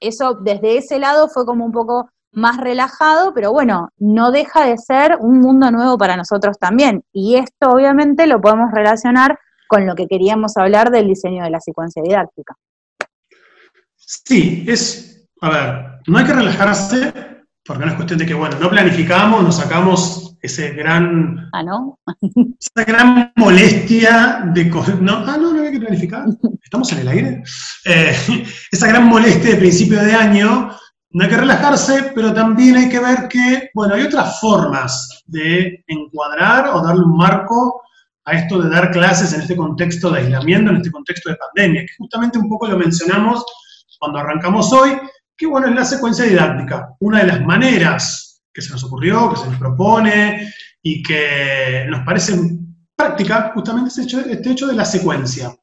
[0.00, 4.76] eso desde ese lado fue como un poco más relajado, pero bueno, no deja de
[4.78, 7.02] ser un mundo nuevo para nosotros también.
[7.12, 11.60] Y esto obviamente lo podemos relacionar con lo que queríamos hablar del diseño de la
[11.60, 12.54] secuencia didáctica.
[13.96, 17.12] Sí, es, a ver, no hay que relajarse,
[17.68, 21.50] porque no es cuestión de que, bueno, no planificamos, nos sacamos ese gran...
[21.52, 21.98] Ah, ¿no?
[22.58, 24.64] esa gran molestia de...
[25.02, 26.24] No, ah, no, no hay que planificar.
[26.64, 27.42] ¿Estamos en el aire?
[27.84, 28.16] Eh,
[28.72, 30.70] esa gran molestia de principio de año,
[31.10, 35.84] no hay que relajarse, pero también hay que ver que, bueno, hay otras formas de
[35.88, 37.82] encuadrar o darle un marco
[38.24, 41.82] a esto de dar clases en este contexto de aislamiento, en este contexto de pandemia,
[41.82, 43.44] que justamente un poco lo mencionamos
[43.98, 44.92] cuando arrancamos hoy,
[45.38, 46.94] que bueno, es la secuencia didáctica.
[47.00, 52.04] Una de las maneras que se nos ocurrió, que se nos propone, y que nos
[52.04, 52.38] parece
[52.96, 55.54] práctica justamente este hecho, este hecho de la secuencia.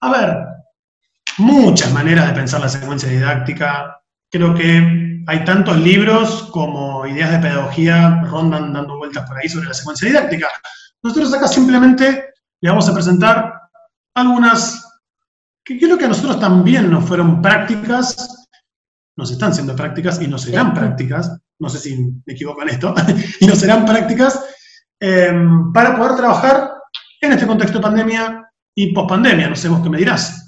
[0.00, 0.36] A ver,
[1.38, 4.00] muchas maneras de pensar la secuencia didáctica.
[4.30, 9.68] Creo que hay tantos libros como ideas de pedagogía rondan dando vueltas por ahí sobre
[9.68, 10.48] la secuencia didáctica.
[11.02, 13.60] Nosotros acá simplemente le vamos a presentar
[14.14, 14.88] algunas,
[15.64, 18.41] que creo que a nosotros también nos fueron prácticas,
[19.16, 22.94] nos están siendo prácticas y nos serán prácticas, no sé si me equivoco en esto,
[23.40, 24.44] y nos serán prácticas
[25.00, 26.72] em, para poder trabajar
[27.20, 30.42] en este contexto de pandemia y pospandemia, no sé vos qué me dirás.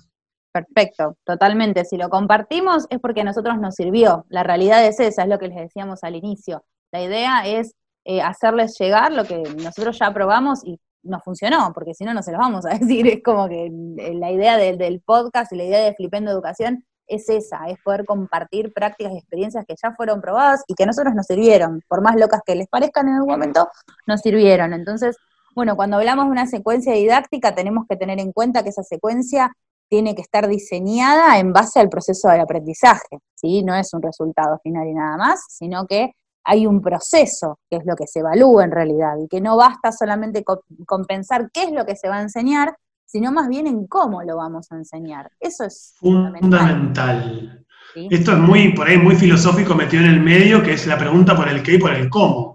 [0.53, 1.85] Perfecto, totalmente.
[1.85, 4.25] Si lo compartimos es porque a nosotros nos sirvió.
[4.29, 6.65] La realidad es esa, es lo que les decíamos al inicio.
[6.93, 7.75] La idea es
[8.05, 12.23] eh, hacerles llegar lo que nosotros ya probamos y nos funcionó, porque si no, no
[12.23, 13.07] se los vamos a decir.
[13.09, 13.69] Es como que
[14.15, 18.73] la idea del podcast y la idea de Flipendo Educación es esa, es poder compartir
[18.73, 22.17] prácticas y experiencias que ya fueron probadas y que a nosotros nos sirvieron, por más
[22.17, 23.69] locas que les parezcan en algún momento,
[24.07, 24.73] nos sirvieron.
[24.73, 25.17] Entonces,
[25.55, 29.53] bueno, cuando hablamos de una secuencia didáctica, tenemos que tener en cuenta que esa secuencia
[29.89, 33.63] tiene que estar diseñada en base al proceso del aprendizaje, ¿sí?
[33.63, 36.13] No es un resultado final y nada más, sino que
[36.45, 39.93] hay un proceso, que es lo que se evalúa en realidad, y que no basta
[39.93, 43.87] solamente con, pensar qué es lo que se va a enseñar, sino más bien en
[43.87, 45.31] cómo lo vamos a enseñar.
[45.41, 47.65] Eso es fundamental.
[48.11, 51.37] Esto es muy, por ahí, muy filosófico metido en el medio, que es la pregunta
[51.37, 52.55] por el qué y por el cómo.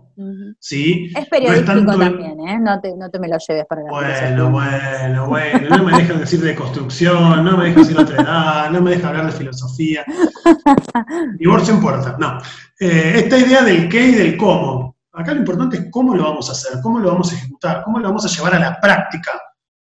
[0.59, 1.11] ¿sí?
[1.15, 2.59] Es periodístico también, ¿eh?
[2.59, 6.19] No te, no te, me lo lleves para la Bueno, bueno, bueno, no me dejan
[6.19, 10.03] decir de construcción, no me dejan decir otra edad, no me dejan hablar de filosofía.
[11.37, 12.39] Divorcio en puerta, no.
[12.79, 14.97] Eh, esta idea del qué y del cómo.
[15.13, 17.99] Acá lo importante es cómo lo vamos a hacer, cómo lo vamos a ejecutar, cómo
[17.99, 19.31] lo vamos a llevar a la práctica,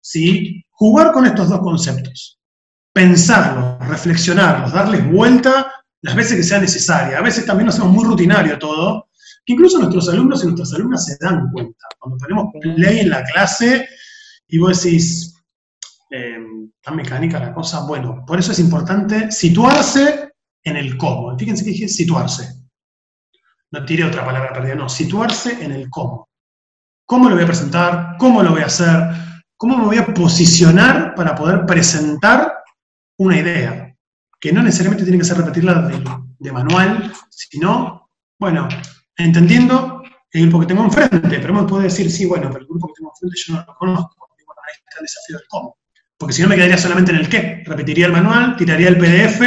[0.06, 0.64] ¿sí?
[0.70, 2.40] Jugar con estos dos conceptos,
[2.94, 7.18] pensarlos, reflexionarlos, darles vuelta las veces que sea necesaria.
[7.18, 9.10] A veces también lo hacemos muy rutinario todo,
[9.48, 11.88] incluso nuestros alumnos y nuestras alumnas se dan cuenta.
[11.98, 13.88] Cuando tenemos play en la clase
[14.48, 15.34] y vos decís,
[16.12, 16.38] eh,
[16.84, 21.36] tan mecánica la cosa, bueno, por eso es importante situarse en el cómo.
[21.36, 22.48] Fíjense que dije situarse.
[23.72, 26.30] No tire otra palabra perdida, no, situarse en el cómo.
[27.08, 28.18] ¿Cómo lo voy a presentar?
[28.20, 29.26] ¿Cómo lo voy a hacer?
[29.58, 32.54] ¿Cómo me voy a posicionar para poder presentar
[33.18, 33.96] una idea?
[34.40, 35.90] Que no necesariamente tiene que ser repetirla
[36.38, 38.68] de, manual, sino, bueno,
[39.18, 42.88] entendiendo el grupo que tengo enfrente, pero me puede decir, sí, bueno, pero el grupo
[42.88, 45.78] que tengo enfrente yo no lo conozco, y bueno, ahí está el desafío del cómo.
[46.18, 49.42] Porque si no me quedaría solamente en el qué, repetiría el manual, tiraría el PDF,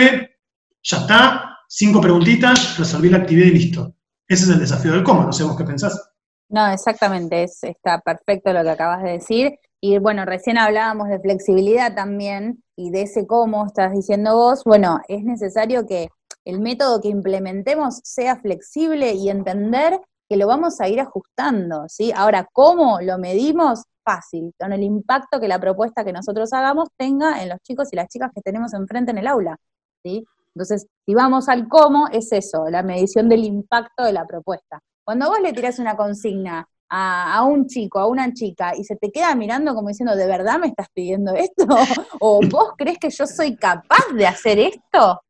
[0.82, 3.94] ya está, cinco preguntitas, resolví la actividad y listo.
[4.26, 6.10] Ese es el desafío del cómo, no sé vos qué pensás.
[6.48, 9.58] No, exactamente, es, está perfecto lo que acabas de decir.
[9.80, 14.64] Y bueno, recién hablábamos de flexibilidad también y de ese cómo estás diciendo vos.
[14.64, 16.08] Bueno, es necesario que
[16.44, 22.12] el método que implementemos sea flexible y entender que lo vamos a ir ajustando, ¿sí?
[22.14, 23.84] Ahora, ¿cómo lo medimos?
[24.04, 27.96] Fácil, con el impacto que la propuesta que nosotros hagamos tenga en los chicos y
[27.96, 29.56] las chicas que tenemos enfrente en el aula,
[30.02, 30.24] ¿sí?
[30.54, 34.80] Entonces, si vamos al cómo, es eso, la medición del impacto de la propuesta.
[35.04, 38.96] Cuando vos le tirás una consigna a, a, un chico, a una chica, y se
[38.96, 41.66] te queda mirando como diciendo, ¿de verdad me estás pidiendo esto?
[42.20, 45.22] ¿O vos crees que yo soy capaz de hacer esto?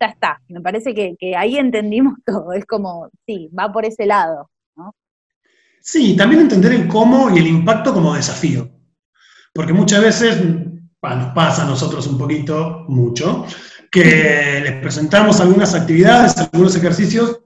[0.00, 0.40] ya está.
[0.48, 2.52] Me parece que, ahí entendimos todo.
[2.52, 4.50] Es como, sí, va por ese lado.
[4.76, 4.94] ¿no?
[5.80, 8.70] Sí, también entender el cómo y el impacto como desafío.
[9.54, 13.44] Porque muchas veces, nos pasa a nosotros un poquito, mucho,
[13.90, 17.40] que les presentamos algunas actividades, algunos ejercicios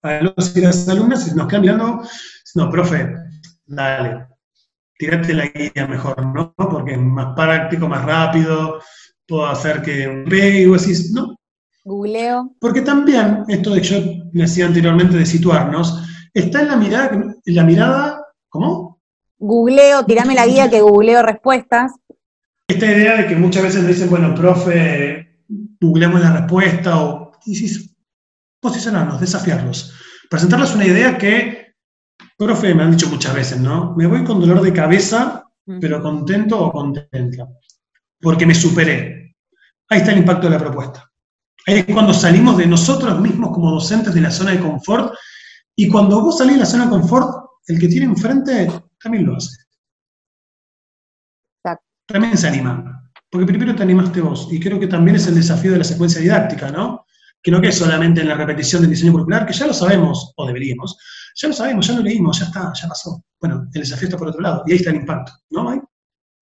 [0.00, 2.02] a los y las alumnas y nos quedan mirando,
[2.54, 3.14] no, profe,
[3.66, 4.26] dale,
[4.98, 6.54] tirate la guía mejor, ¿no?
[6.56, 8.80] Porque es más práctico, más rápido,
[9.26, 11.36] puedo hacer que ve y vos decís, no.
[11.84, 12.54] Googleo.
[12.60, 14.00] Porque también, esto de que yo
[14.32, 17.10] decía anteriormente de situarnos, está en la mirada,
[17.44, 19.00] en la mirada, ¿cómo?
[19.38, 21.92] Googleo, tirame la guía que googleo respuestas.
[22.68, 25.40] Esta idea de que muchas veces me dicen, bueno, profe,
[25.80, 27.96] googleamos la respuesta, o decís,
[28.60, 29.92] posicionarnos, desafiarlos,
[30.30, 31.61] presentarles una idea que,
[32.44, 33.94] profe, me han dicho muchas veces, ¿no?
[33.96, 35.44] Me voy con dolor de cabeza,
[35.80, 37.48] pero contento o contenta
[38.22, 39.36] porque me superé.
[39.88, 41.10] Ahí está el impacto de la propuesta.
[41.66, 45.12] Ahí es cuando salimos de nosotros mismos como docentes de la zona de confort
[45.76, 48.70] y cuando vos salís de la zona de confort, el que tiene enfrente
[49.02, 49.56] también lo hace.
[52.06, 53.10] También se anima.
[53.30, 56.20] Porque primero te animaste vos y creo que también es el desafío de la secuencia
[56.20, 57.06] didáctica, ¿no?
[57.42, 60.32] Que no que es solamente en la repetición del diseño curricular, que ya lo sabemos,
[60.36, 60.96] o deberíamos,
[61.34, 63.22] ya lo sabemos, ya lo leímos, ya está, ya pasó.
[63.40, 65.86] Bueno, el desafío está por otro lado y ahí está el impacto, ¿no, Mike?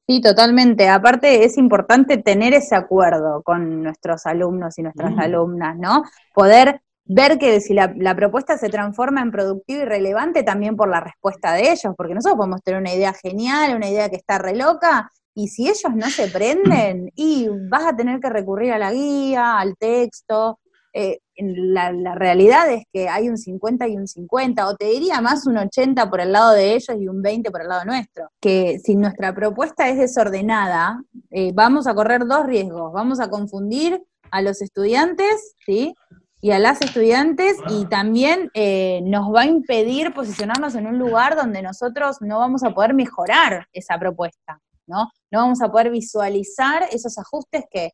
[0.07, 0.89] Sí, totalmente.
[0.89, 6.03] Aparte es importante tener ese acuerdo con nuestros alumnos y nuestras alumnas, ¿no?
[6.35, 10.89] Poder ver que si la, la, propuesta se transforma en productiva y relevante también por
[10.89, 14.39] la respuesta de ellos, porque nosotros podemos tener una idea genial, una idea que está
[14.39, 18.79] re loca, y si ellos no se prenden, y vas a tener que recurrir a
[18.79, 20.59] la guía, al texto.
[20.93, 25.47] Eh, la, realidad es que hay un 50 y un 50, o te diría más
[25.47, 28.31] un 80 por el lado de ellos y un 20 por el lado nuestro.
[28.41, 32.93] Que si nuestra propuesta es desordenada, eh, vamos a correr dos riesgos.
[32.93, 35.95] Vamos a confundir a los estudiantes, ¿sí?
[36.43, 41.37] y a las estudiantes y también eh, nos va a impedir posicionarnos en un lugar
[41.37, 45.11] donde nosotros no vamos a poder mejorar esa propuesta, ¿no?
[45.31, 47.93] No vamos a poder visualizar esos ajustes que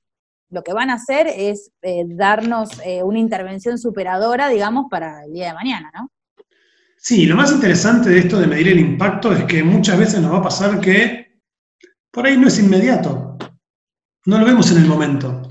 [0.50, 5.32] lo que van a hacer es eh, darnos eh, una intervención superadora, digamos, para el
[5.32, 6.10] día de mañana, ¿no?
[6.96, 10.32] Sí, lo más interesante de esto de medir el impacto es que muchas veces nos
[10.32, 11.40] va a pasar que
[12.10, 13.36] por ahí no es inmediato,
[14.24, 15.42] no lo vemos en el momento.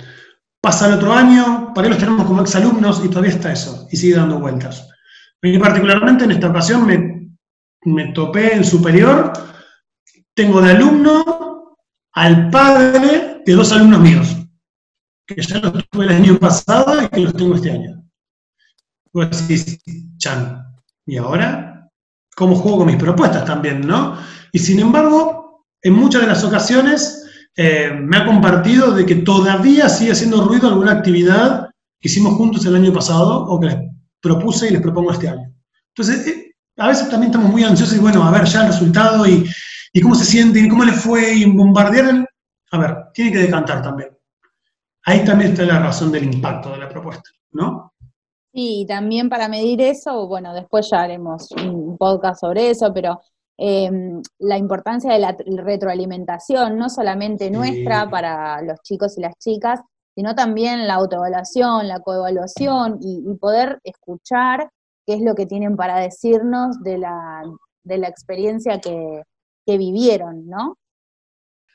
[0.60, 3.98] Pasa el otro año, para ahí los tenemos como exalumnos y todavía está eso, y
[3.98, 4.90] sigue dando vueltas.
[5.42, 7.30] Y particularmente en esta ocasión me,
[7.84, 9.32] me topé en superior,
[10.34, 11.78] tengo de alumno
[12.14, 14.45] al padre de dos alumnos míos,
[15.28, 18.04] que ya los tuve el año pasado y que los tengo este año.
[19.12, 19.80] Vos decís,
[20.18, 20.64] Chan,
[21.06, 21.90] ¿y ahora?
[22.36, 24.18] ¿Cómo juego con mis propuestas también, no?
[24.52, 29.88] Y sin embargo, en muchas de las ocasiones eh, me ha compartido de que todavía
[29.88, 31.70] sigue haciendo ruido alguna actividad
[32.00, 33.78] que hicimos juntos el año pasado o que les
[34.22, 35.54] propuse y les propongo este año.
[35.96, 39.26] Entonces, eh, a veces también estamos muy ansiosos y bueno, a ver ya el resultado
[39.26, 39.50] y,
[39.94, 42.28] y cómo se sienten cómo les fue y bombardear.
[42.72, 44.15] A ver, tiene que decantar también.
[45.06, 47.94] Ahí también está la razón del impacto de la propuesta, ¿no?
[48.54, 53.22] Sí, y también para medir eso, bueno, después ya haremos un podcast sobre eso, pero
[53.58, 59.80] Em, la importancia de la retroalimentación, no solamente nuestra para los chicos y las chicas,
[60.14, 64.70] sino también la autoevaluación, la coevaluación y, poder escuchar
[65.06, 67.44] qué es lo que tienen para decirnos de la,
[67.84, 69.24] de la experiencia que,
[69.66, 70.78] que vivieron, ¿no?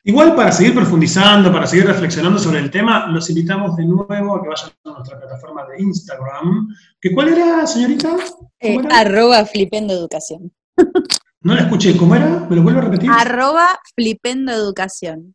[0.05, 4.43] Igual para seguir profundizando, para seguir reflexionando sobre el tema, los invitamos de nuevo a
[4.43, 6.69] que vayan a nuestra plataforma de Instagram.
[7.01, 8.17] ¿Que ¿Cuál era, señorita?
[8.59, 10.53] Eh, arroba flipendo educación.
[11.43, 12.47] No la escuché, ¿cómo era?
[12.51, 13.09] ¿Me lo vuelvo a repetir?
[13.11, 15.35] Arroba Flipendo Educación.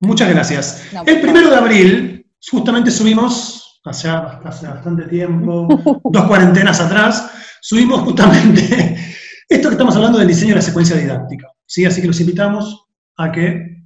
[0.00, 0.82] Muchas gracias.
[1.06, 5.68] el primero de abril, justamente subimos, hace, hace bastante tiempo,
[6.04, 7.30] dos cuarentenas atrás,
[7.62, 8.96] subimos justamente
[9.48, 11.46] esto que estamos hablando del diseño de la secuencia didáctica.
[11.66, 11.84] ¿Sí?
[11.84, 12.86] Así que los invitamos
[13.16, 13.76] a que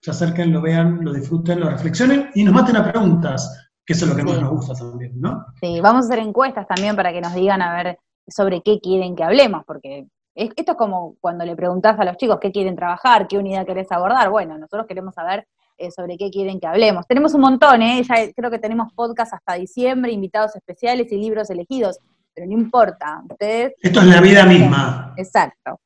[0.00, 4.04] se acerquen, lo vean, lo disfruten, lo reflexionen y nos maten a preguntas, que eso
[4.04, 5.46] es lo que más nos gusta también, ¿no?
[5.60, 9.14] Sí, vamos a hacer encuestas también para que nos digan a ver sobre qué quieren
[9.14, 13.28] que hablemos, porque esto es como cuando le preguntás a los chicos qué quieren trabajar,
[13.28, 14.30] qué unidad querés abordar.
[14.30, 15.46] Bueno, nosotros queremos saber
[15.76, 17.06] eh, sobre qué quieren que hablemos.
[17.06, 18.02] Tenemos un montón, ¿eh?
[18.02, 21.98] Ya creo que tenemos podcast hasta diciembre, invitados especiales y libros elegidos,
[22.34, 23.22] pero no importa.
[23.28, 25.14] Ustedes, Esto es la vida misma.
[25.16, 25.78] Exacto.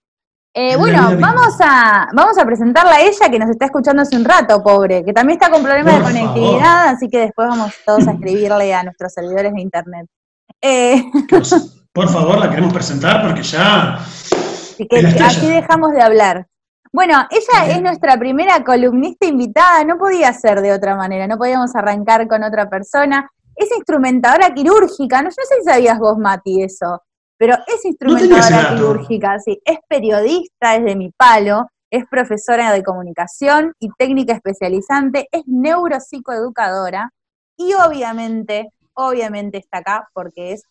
[0.58, 4.24] Eh, bueno, vamos a, vamos a presentarla a ella que nos está escuchando hace un
[4.24, 8.12] rato, pobre, que también está con problemas de conectividad, así que después vamos todos a
[8.12, 10.06] escribirle a nuestros servidores de internet.
[10.62, 11.04] Eh,
[11.92, 13.96] Por favor, la queremos presentar porque ya...
[13.96, 16.46] Así que aquí dejamos de hablar.
[16.90, 21.76] Bueno, ella es nuestra primera columnista invitada, no podía ser de otra manera, no podíamos
[21.76, 23.30] arrancar con otra persona.
[23.54, 27.02] Es instrumentadora quirúrgica, no, sé si sabías vos, Mati, eso,
[27.36, 33.72] pero es instrumentadora quirúrgica, sí, es periodista, es de mi palo, es profesora de comunicación
[33.78, 37.12] y técnica especializante, es neuropsicoeducadora
[37.56, 40.62] y obviamente, obviamente está acá porque es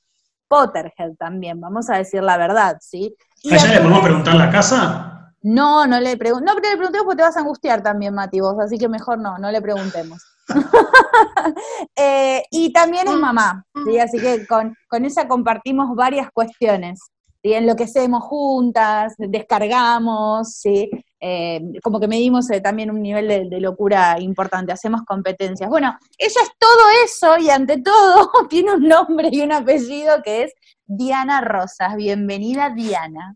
[0.48, 3.16] Potterhead también, vamos a decir la verdad, ¿sí?
[3.52, 5.34] ¿A ella le podemos preguntar la casa?
[5.42, 8.40] No, no le preguntemos, no, pero le preguntemos porque te vas a angustiar también, Mati,
[8.40, 10.35] vos, así que mejor no, no le preguntemos.
[11.96, 14.00] Eh, y también es mamá, ¿sí?
[14.00, 17.00] Así que con, con ella compartimos varias cuestiones,
[17.42, 17.54] ¿sí?
[17.54, 20.90] Enloquecemos juntas, descargamos, ¿sí?
[21.28, 25.68] Eh, como que medimos eh, también un nivel de, locura importante, hacemos competencias.
[25.68, 30.44] Bueno, ella es todo eso y ante todo tiene un nombre y un apellido que
[30.44, 30.54] es
[30.86, 31.96] Diana Rosas.
[31.96, 33.36] Bienvenida, Diana.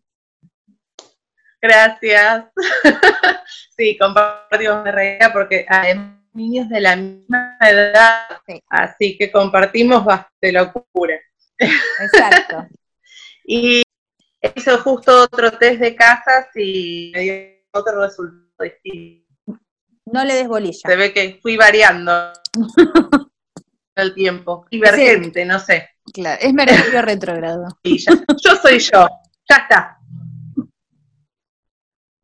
[1.60, 2.45] Gracias.
[3.76, 10.52] sí, compartimos de realidad porque hay niños de la misma edad, así que compartimos bastante
[10.52, 11.20] locura.
[11.58, 12.68] Exacto.
[13.46, 13.82] y
[14.56, 17.34] hizo justo otro test de casas y me dio
[17.72, 19.28] otro resultado distinto.
[20.06, 20.90] No le des bolilla.
[20.90, 22.34] Se ve que fui variando
[23.96, 24.66] el tiempo.
[24.72, 25.90] Divergente, no sé.
[26.12, 27.68] Claro, es mercurio retrógrado.
[27.84, 29.08] yo soy yo.
[29.48, 30.00] Ya está.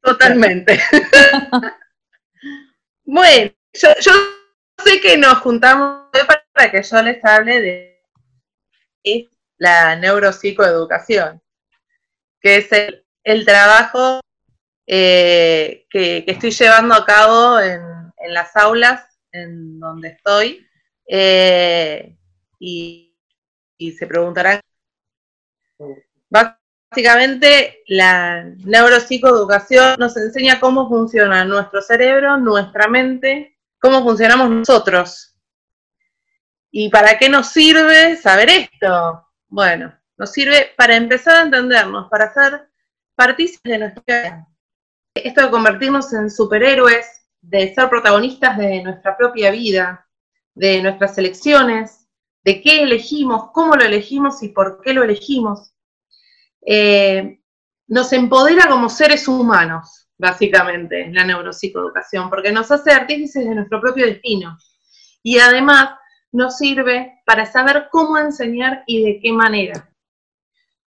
[0.01, 0.80] Totalmente.
[3.06, 4.11] bueno, yo,
[4.84, 6.09] sé que nos juntamos
[6.53, 11.41] para que yo les hable de la neuropsicoeducación,
[12.41, 12.69] que es
[13.23, 14.21] el, trabajo
[14.88, 17.82] eh, que, estoy llevando a cabo en,
[18.28, 20.65] las aulas en donde estoy.
[21.07, 22.17] Eh,
[22.59, 23.15] y,
[23.78, 24.59] y, se preguntarán,
[26.30, 35.36] básicamente la neuropsicoeducación nos enseña cómo funciona nuestro cerebro, nuestra mente, cómo funcionamos nosotros
[36.78, 39.26] ¿Y para qué nos sirve saber esto?
[39.47, 42.69] Bueno, nos sirve para empezar a entendernos, para ser
[43.15, 44.47] partícipes de nuestra vida.
[45.13, 50.05] Esto de convertirnos en superhéroes, de ser protagonistas de nuestra propia vida,
[50.53, 52.09] de nuestras elecciones,
[52.43, 55.73] de qué elegimos, cómo lo elegimos y por qué lo elegimos,
[56.65, 57.39] eh,
[57.88, 64.05] nos empodera como seres humanos, básicamente, la neuropsicoeducación, porque nos hace artífices de nuestro propio
[64.05, 64.57] destino.
[65.24, 65.89] Y además
[66.32, 69.89] nos sirve para saber cómo enseñar y de qué manera.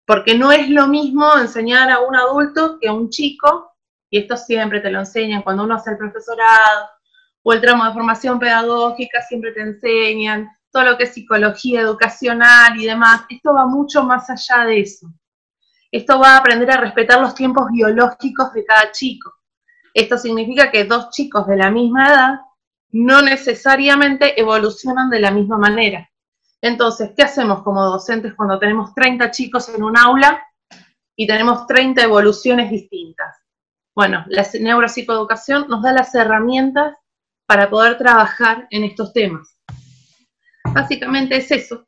[0.05, 3.71] Porque no es lo mismo enseñar a un adulto que a un chico,
[4.09, 6.89] y esto siempre te lo enseñan cuando uno hace el profesorado
[7.43, 12.80] o el tramo de formación pedagógica, siempre te enseñan todo lo que es psicología educacional
[12.80, 13.21] y demás.
[13.30, 15.07] Esto va mucho más allá de eso.
[15.95, 19.33] Esto va a aprender a respetar los tiempos biológicos de cada chico.
[19.93, 22.39] Esto significa que dos chicos de la misma edad
[22.91, 26.09] no necesariamente evolucionan de la misma manera.
[26.61, 30.43] Entonces, ¿qué hacemos como docentes cuando tenemos 30 chicos en un aula
[31.15, 33.33] y tenemos 30 evoluciones distintas?
[33.95, 36.97] Bueno, la neuropsicoeducación nos da las herramientas
[37.45, 39.57] para poder trabajar en estos temas.
[40.73, 41.87] Básicamente es eso.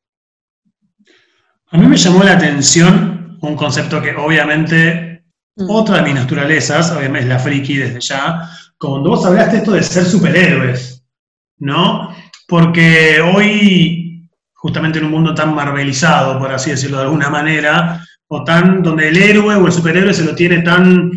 [1.71, 5.23] A mí me llamó la atención un concepto que obviamente
[5.55, 5.69] mm.
[5.69, 9.83] otra de mis naturalezas, obviamente es la friki desde ya, cuando vos hablaste esto de
[9.83, 10.97] ser superhéroes.
[11.59, 12.13] ¿no?
[12.47, 18.43] Porque hoy, justamente en un mundo tan marvelizado, por así decirlo de alguna manera, o
[18.43, 21.11] tan, donde el héroe o el superhéroe se lo tiene tan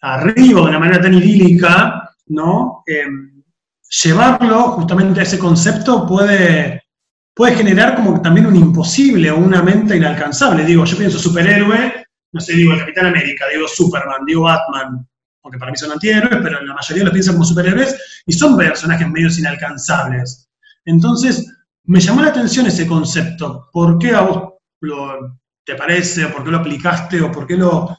[0.00, 2.82] arriba, de una manera tan idílica, ¿no?
[2.86, 3.42] Em,
[4.02, 6.81] llevarlo justamente a ese concepto puede,
[7.34, 10.64] puede generar como también un imposible o una mente inalcanzable.
[10.64, 15.06] Digo, yo pienso superhéroe, no sé, digo el Capitán América, digo Superman, digo Batman,
[15.40, 19.08] porque para mí son antihéroes, pero la mayoría lo piensan como superhéroes y son personajes
[19.08, 20.48] medios inalcanzables.
[20.84, 21.46] Entonces,
[21.84, 23.68] me llamó la atención ese concepto.
[23.72, 24.54] ¿Por qué a vos
[25.64, 27.96] te parece, o por qué lo aplicaste, o por qué lo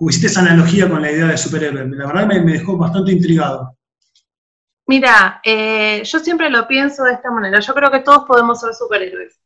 [0.00, 1.88] hiciste esa analogía con la idea de superhéroe?
[1.90, 3.77] La verdad me dejó bastante intrigado.
[4.88, 7.60] Mira, eh, yo siempre lo pienso de esta manera.
[7.60, 9.38] Yo creo que todos podemos ser superhéroes.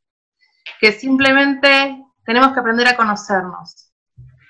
[0.80, 3.93] Que simplemente tenemos que aprender a conocernos.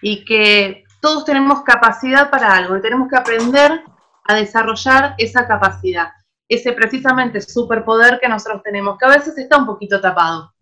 [0.03, 3.83] Y que todos tenemos capacidad para algo y tenemos que aprender
[4.25, 6.11] a desarrollar esa capacidad,
[6.49, 10.53] ese precisamente superpoder que nosotros tenemos, que a veces está un poquito tapado.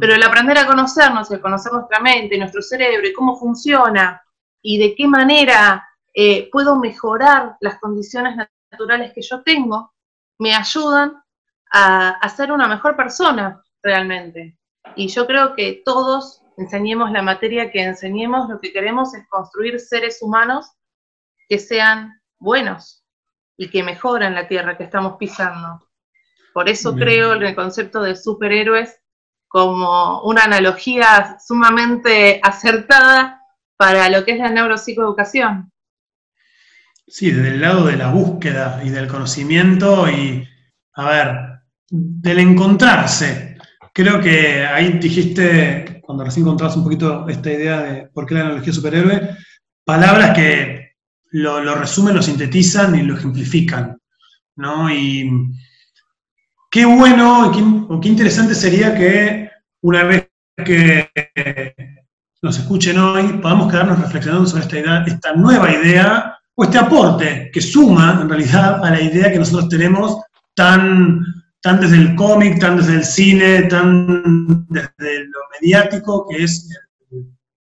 [0.00, 4.22] Pero el aprender a conocernos, el conocer nuestra mente, nuestro cerebro y cómo funciona
[4.62, 8.36] y de qué manera eh, puedo mejorar las condiciones
[8.70, 9.92] naturales que yo tengo,
[10.38, 11.22] me ayudan
[11.72, 14.58] a, a ser una mejor persona realmente.
[14.94, 19.78] Y yo creo que todos enseñemos la materia que enseñemos, lo que queremos es construir
[19.80, 20.70] seres humanos
[21.48, 23.04] que sean buenos
[23.56, 25.86] y que mejoran la tierra que estamos pisando.
[26.52, 28.98] Por eso creo en el concepto de superhéroes
[29.48, 33.42] como una analogía sumamente acertada
[33.76, 35.70] para lo que es la neuropsicoeducación.
[37.08, 40.46] Sí, desde el lado de la búsqueda y del conocimiento y,
[40.94, 41.36] a ver,
[41.88, 43.56] del encontrarse.
[43.92, 48.40] Creo que ahí dijiste cuando recién encontrabas un poquito esta idea de por qué la
[48.42, 49.36] analogía superhéroe,
[49.84, 50.94] palabras que
[51.30, 53.96] lo, resumen, lo sintetizan y lo ejemplifican.
[54.56, 54.90] ¿no?
[54.92, 55.30] Y
[56.70, 57.52] qué bueno
[57.88, 59.48] o qué interesante sería que
[59.82, 61.10] una vez que
[62.42, 67.50] nos escuchen hoy, podamos quedarnos reflexionando sobre esta, idea, esta nueva idea o este aporte
[67.52, 70.22] que suma en realidad a la idea que nosotros tenemos
[70.54, 71.20] tan
[71.60, 76.68] tan desde el cómic, tan desde el cine, tan desde lo mediático, que es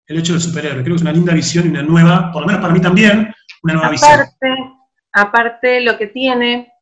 [0.07, 0.83] el, hecho del superhéroe.
[0.83, 3.33] Creo que es una linda visión y una nueva, por lo menos para mí también,
[3.63, 4.27] una nueva visión.
[5.13, 6.73] Aparte, lo que tiene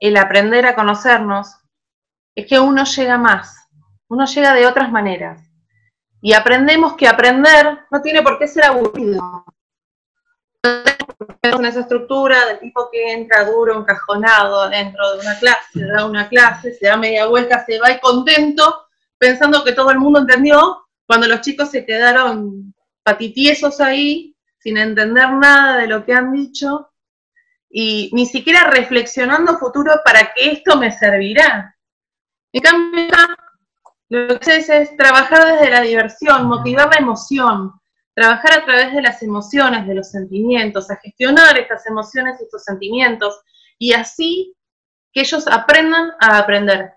[0.00, 1.56] el aprender a conocernos
[2.34, 3.56] es que uno llega más,
[4.08, 5.40] uno llega de otras maneras.
[6.20, 9.46] Y aprendemos que aprender no tiene por qué ser aburrido
[11.70, 16.74] esa estructura del tipo que entra duro, encajonado dentro de una clase, da una clase,
[16.74, 18.86] se da media vuelta, se va y contento,
[19.18, 25.30] pensando que todo el mundo entendió, cuando los chicos se quedaron patitiesos ahí, sin entender
[25.32, 26.90] nada de lo que han dicho,
[27.70, 31.76] y ni siquiera reflexionando futuro para que esto me servirá.
[32.52, 33.06] En cambio,
[34.08, 37.79] Lo que es, es trabajar desde la diversión, motivar la emoción,
[38.20, 42.62] trabajar a través de las emociones, de los sentimientos, a gestionar estas emociones y estos
[42.64, 43.40] sentimientos,
[43.78, 44.54] y así
[45.10, 46.92] que ellos aprendan a aprender.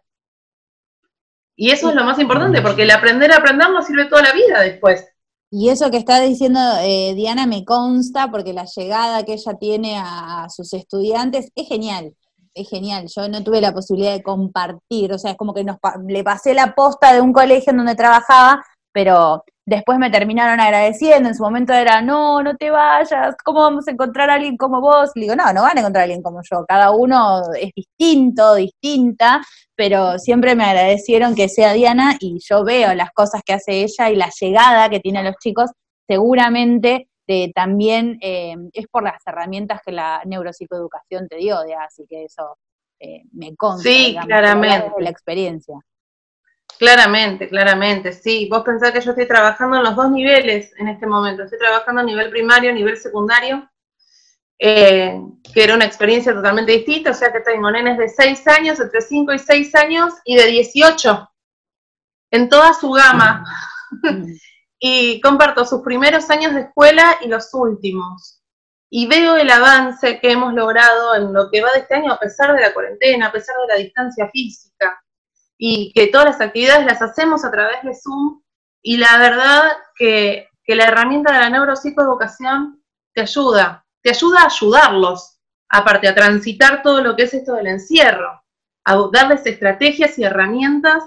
[1.56, 4.34] Y eso es lo más importante, porque el aprender a aprender nos sirve toda la
[4.34, 5.08] vida después.
[5.50, 9.98] Y eso que está diciendo eh, Diana me consta, porque la llegada que ella tiene
[9.98, 12.14] a, sus estudiantes es genial,
[12.54, 13.08] es genial.
[13.16, 16.54] Yo no tuve la posibilidad de compartir, o sea, es como que nos, le pasé
[16.54, 18.62] la posta de un colegio en donde trabajaba,
[18.92, 23.88] pero después me terminaron agradeciendo, en su momento era, no, no te vayas, ¿cómo vamos
[23.88, 25.12] a encontrar a alguien como vos?
[25.16, 28.56] Y digo, no, no van a encontrar a alguien como yo, cada uno es distinto,
[28.56, 29.42] distinta,
[29.76, 34.10] pero siempre me agradecieron que sea Diana y yo veo las cosas que hace ella
[34.10, 35.72] y la llegada que tiene a los chicos,
[36.08, 42.26] seguramente eh, también eh, es por las herramientas que la neuropsicoeducación te dio, así que
[42.26, 42.58] eso
[43.00, 43.90] eh, me consta.
[43.90, 44.92] Sí, claramente.
[45.00, 45.76] la experiencia.
[46.80, 48.48] Claramente, claramente, sí.
[48.50, 51.44] Vos pensás que yo estoy trabajando en los dos niveles en este momento.
[51.44, 53.70] Estoy trabajando a nivel primario, a nivel secundario,
[54.60, 55.20] eh,
[55.54, 57.12] que era una experiencia totalmente distinta.
[57.12, 60.48] O sea que tengo nenes de 6 años, entre 5 y 6 años, y de
[60.48, 61.32] 18,
[62.32, 63.46] en toda su gama.
[64.80, 68.42] y comparto sus primeros años de escuela y los últimos.
[68.90, 72.20] Y veo el avance que hemos logrado en lo que va de este año, a
[72.20, 75.03] pesar de la cuarentena, a pesar de la distancia física
[75.58, 78.42] y que todas las actividades las hacemos a través de Zoom
[78.82, 82.84] y la verdad que, la herramienta de la neuropsicoeducación
[83.14, 85.40] te ayuda, te ayuda a ayudarlos,
[85.70, 88.42] aparte a transitar todo lo que es esto del encierro,
[88.86, 91.04] a darles estrategias y herramientas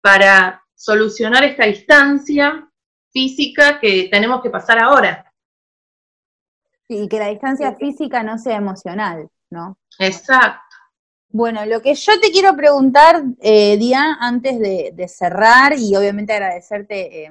[0.00, 2.68] para solucionar esta distancia
[3.12, 5.32] física que tenemos que pasar ahora.
[6.88, 9.78] Y que la distancia física no sea emocional, ¿no?
[9.98, 10.69] Exacto.
[11.32, 13.78] Bueno, lo que yo te quiero preguntar, eh,
[14.18, 17.30] antes de, cerrar y obviamente agradecerte eh,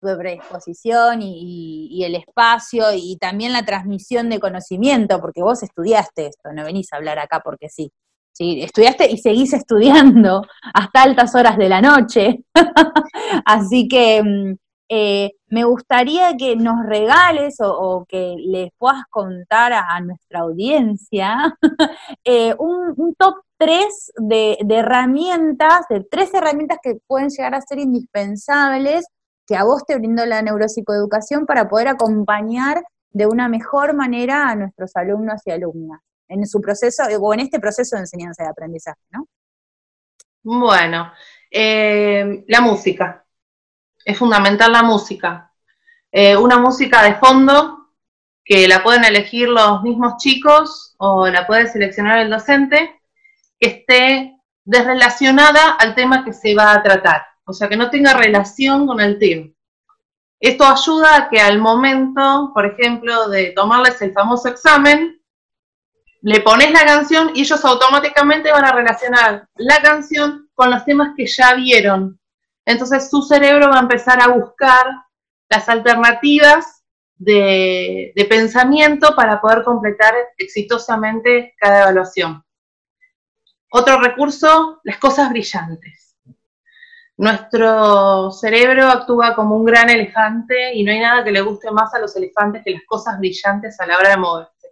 [0.00, 6.52] tu predisposición y, el espacio y también la transmisión de conocimiento, porque vos estudiaste esto,
[6.54, 7.92] no venís a hablar acá porque sí.
[8.32, 10.42] Sí, estudiaste y seguís estudiando
[10.74, 12.44] hasta altas horas de la noche.
[13.46, 14.56] Así que mm,
[14.88, 21.56] eh, me gustaría que nos regales o, que les puedas contar a, nuestra audiencia
[22.24, 29.06] eh, un, top 3 de, herramientas, de tres herramientas que pueden llegar a ser indispensables
[29.46, 34.56] que a vos te brindó la neuropsicoeducación para poder acompañar de una mejor manera a
[34.56, 39.00] nuestros alumnos y alumnas en su proceso o en este proceso de enseñanza y aprendizaje,
[39.10, 39.26] ¿no?
[40.42, 41.12] Bueno,
[41.50, 43.25] eh, la música
[44.06, 45.52] es fundamental la música.
[46.12, 47.90] Eh, una música de fondo
[48.44, 53.02] que la pueden elegir los mismos chicos o la puede seleccionar el docente,
[53.58, 58.14] que esté desrelacionada al tema que se va a tratar, o sea, que no tenga
[58.14, 59.48] relación con el tema.
[60.38, 65.20] Esto ayuda a que al momento, por ejemplo, de tomarles el famoso examen,
[66.22, 71.14] le pones la canción y ellos automáticamente van a relacionar la canción con los temas
[71.16, 72.20] que ya vieron
[72.66, 74.86] entonces su cerebro va a empezar a buscar
[75.48, 76.82] las alternativas
[77.16, 82.44] de, pensamiento para poder completar exitosamente cada evaluación.
[83.70, 86.16] Otro recurso, las cosas brillantes.
[87.18, 91.94] Nuestro cerebro actúa como un gran elefante y no hay nada que le guste más
[91.94, 94.68] a los elefantes que las cosas brillantes a la hora de moverse.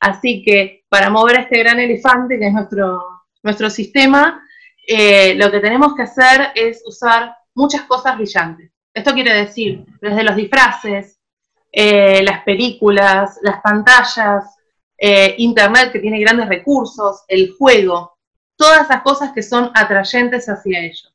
[0.00, 3.00] Así que para mover a este gran elefante, que es nuestro,
[3.42, 4.43] nuestro sistema,
[4.86, 8.70] eh, lo que tenemos que hacer es usar muchas cosas brillantes.
[8.92, 11.18] Esto quiere decir, desde los disfraces,
[11.72, 14.56] eh, las películas, las pantallas,
[14.96, 18.16] eh, Internet que tiene grandes recursos, el juego,
[18.56, 21.12] todas esas cosas que son atrayentes hacia ellos.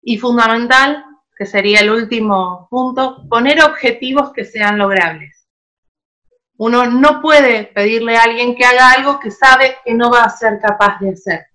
[0.00, 1.04] Y fundamental,
[1.36, 5.48] que sería el último punto, poner objetivos que sean logrables.
[6.58, 10.30] Uno no puede pedirle a alguien que haga algo que sabe que no va a
[10.30, 11.46] ser capaz de hacer.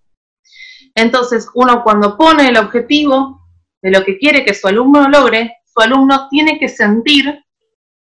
[0.95, 3.43] Entonces, uno cuando pone el objetivo,
[3.83, 7.43] de lo que quiere que su alumno logre, su alumno tiene que sentir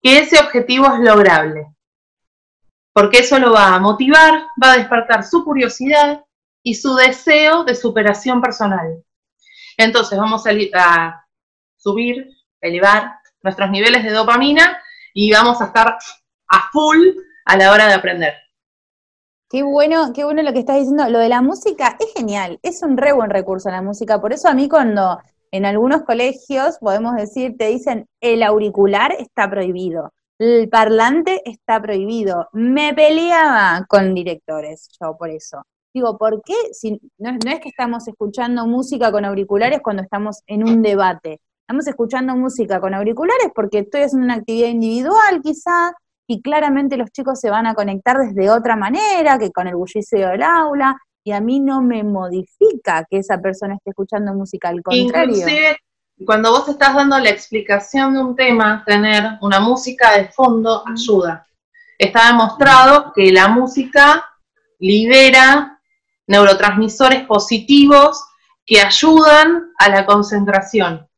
[0.03, 1.67] que ese objetivo es lograble.
[2.93, 6.25] Porque eso lo va a motivar, va a despertar su curiosidad
[6.63, 9.05] y su deseo de superación personal.
[9.77, 11.27] Entonces vamos a, a
[11.77, 12.29] subir,
[12.61, 15.99] elevar nuestros niveles de dopamina y vamos a estar
[16.49, 16.99] a full
[17.45, 18.35] a la hora de aprender.
[19.51, 21.09] Qué bueno, qué bueno lo que estás diciendo.
[21.09, 24.21] Lo de la música es genial, es un re buen recurso la música.
[24.21, 25.19] Por eso a mí cuando
[25.51, 32.49] en algunos colegios, podemos decir, te dicen, el auricular está prohibido, el parlante está prohibido.
[32.53, 35.63] Me peleaba con directores yo por eso.
[35.95, 36.55] Digo, ¿por qué?
[36.73, 41.41] Si, no, es que estamos escuchando música con auriculares cuando estamos en un debate.
[41.63, 45.93] Estamos escuchando música con auriculares porque estoy haciendo una actividad individual quizás
[46.31, 50.29] y claramente los chicos se van a conectar desde otra manera que con el bullicio
[50.29, 54.83] del aula y a mí no me modifica que esa persona esté escuchando música, al
[54.83, 55.35] contrario.
[55.35, 55.79] Inclusive,
[56.25, 61.47] cuando vos estás dando la explicación de un tema, tener una música de fondo ayuda.
[61.99, 64.25] Está demostrado que la música
[64.79, 65.81] libera
[66.27, 68.23] neurotransmisores positivos
[68.67, 71.09] que ayudan a la concentración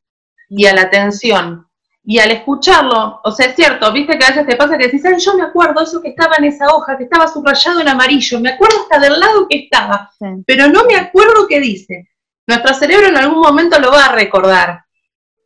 [0.48, 1.68] y a la atención.
[2.10, 5.24] Y al escucharlo, o sea, es cierto, viste que a veces te pasa que decís,
[5.24, 8.50] yo me acuerdo eso que estaba en esa hoja, que estaba subrayado en amarillo, me
[8.50, 10.10] acuerdo hasta del lado que estaba,
[10.44, 12.10] pero no me acuerdo qué dice.
[12.48, 14.84] Nuestro cerebro en algún momento lo va a recordar.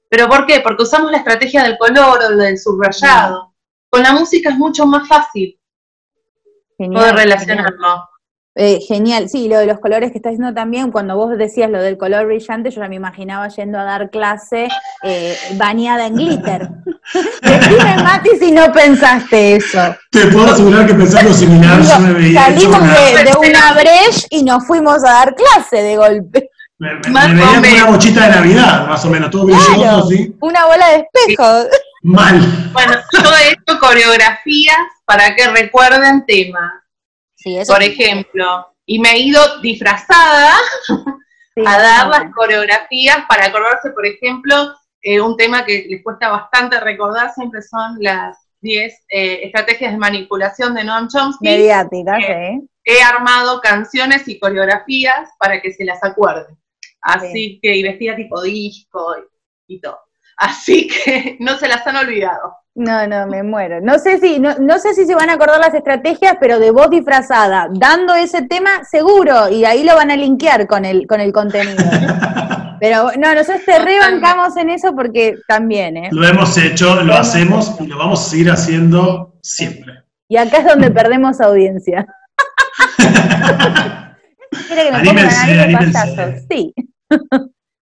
[0.08, 0.60] ¿Pero por qué?
[0.60, 3.54] Porque usamos la estrategia del color o del subrayado.
[3.90, 5.60] Con la música es mucho más fácil
[6.78, 8.08] poder relacionarlo.
[8.56, 11.82] Eh, genial, sí, lo de los colores que estás diciendo también, cuando vos decías lo
[11.82, 14.68] del color brillante, yo ya me imaginaba yendo a dar clase
[15.02, 16.68] eh, bañada en glitter.
[17.42, 19.96] Decime, Mati, si no pensaste eso.
[20.08, 22.44] Te puedo asegurar que pensando similar, yo me veía.
[22.44, 26.50] Salimos de, de, una breche y nos fuimos a dar clase de golpe.
[26.78, 30.36] Me, veía como una bochita de Navidad, más o menos, todo brilloso, ¿sí?
[30.40, 31.68] Una bola de espejo.
[32.02, 32.70] Mal.
[32.72, 34.76] Bueno, yo he hecho coreografías
[35.06, 36.83] para que recuerden temas
[37.66, 40.54] por ejemplo, y me he ido disfrazada
[41.66, 46.80] a dar las coreografías para acordarse, por ejemplo, eh, un tema que les cuesta bastante
[46.80, 51.44] recordar siempre son las 10 eh, estrategias de manipulación de Noam Chomsky.
[51.44, 52.60] Mediáticas, ¿eh?
[52.84, 56.56] He armado canciones y coreografías para que se las acuerden.
[57.00, 59.14] Así que, y vestida tipo disco
[59.66, 60.00] y todo.
[60.38, 62.56] Así que no se las han olvidado.
[62.76, 63.80] No, no, me muero.
[63.80, 66.72] No sé si, no, no, sé si se van a acordar las estrategias, pero de
[66.72, 71.20] voz disfrazada, dando ese tema, seguro, y ahí lo van a linkear con el, con
[71.20, 71.76] el contenido.
[72.80, 76.08] Pero no, nosotros te rebancamos en eso porque también, ¿eh?
[76.12, 80.02] Lo hemos hecho, lo, hacemos y lo vamos a seguir haciendo siempre.
[80.28, 82.04] Y acá es donde perdemos audiencia.
[84.68, 85.22] que me
[86.50, 86.74] Sí.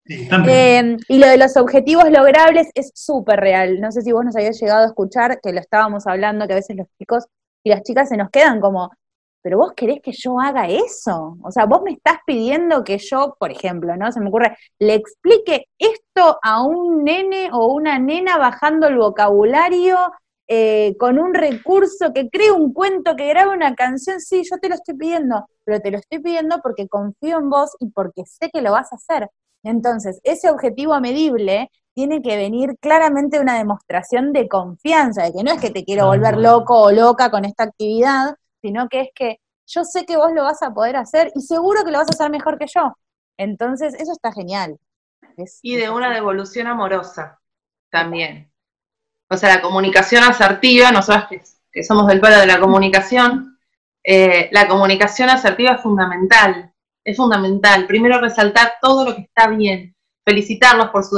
[0.04, 3.80] Em, y lo de los objetivos logrables es súper real.
[3.80, 6.56] No sé si vos nos habías llegado a escuchar que lo estábamos hablando, que a
[6.56, 7.26] veces los chicos
[7.64, 8.90] y las chicas se nos quedan como,
[9.42, 11.36] pero vos querés que yo haga eso.
[11.42, 14.10] O sea, vos me estás pidiendo que yo, por ejemplo, ¿no?
[14.12, 19.98] Se me ocurre, le explique esto a un nene o una nena bajando el vocabulario
[20.48, 24.68] eh, con un recurso, que cree un cuento, que grabe una canción, sí, yo te
[24.68, 28.50] lo estoy pidiendo, pero te lo estoy pidiendo porque confío en vos y porque sé
[28.52, 29.28] que lo vas a hacer.
[29.62, 35.52] Entonces, ese objetivo medible tiene que venir claramente una demostración de confianza, de que no
[35.52, 39.36] es que te quiero volver loco o loca con esta actividad, sino que es que
[39.66, 42.14] yo sé que vos lo vas a poder hacer y seguro que lo vas a
[42.14, 42.94] hacer mejor que yo.
[43.36, 44.78] Entonces, eso está genial.
[45.62, 47.40] y de una devolución amorosa
[47.90, 48.50] también.
[49.30, 53.58] O sea, la comunicación asertiva, nosotros que, que somos del palo de la comunicación,
[54.04, 56.71] eh, la comunicación asertiva es fundamental
[57.04, 57.86] es fundamental.
[57.86, 59.94] Primero resaltar todo lo que está bien,
[60.24, 61.16] felicitarlos por su,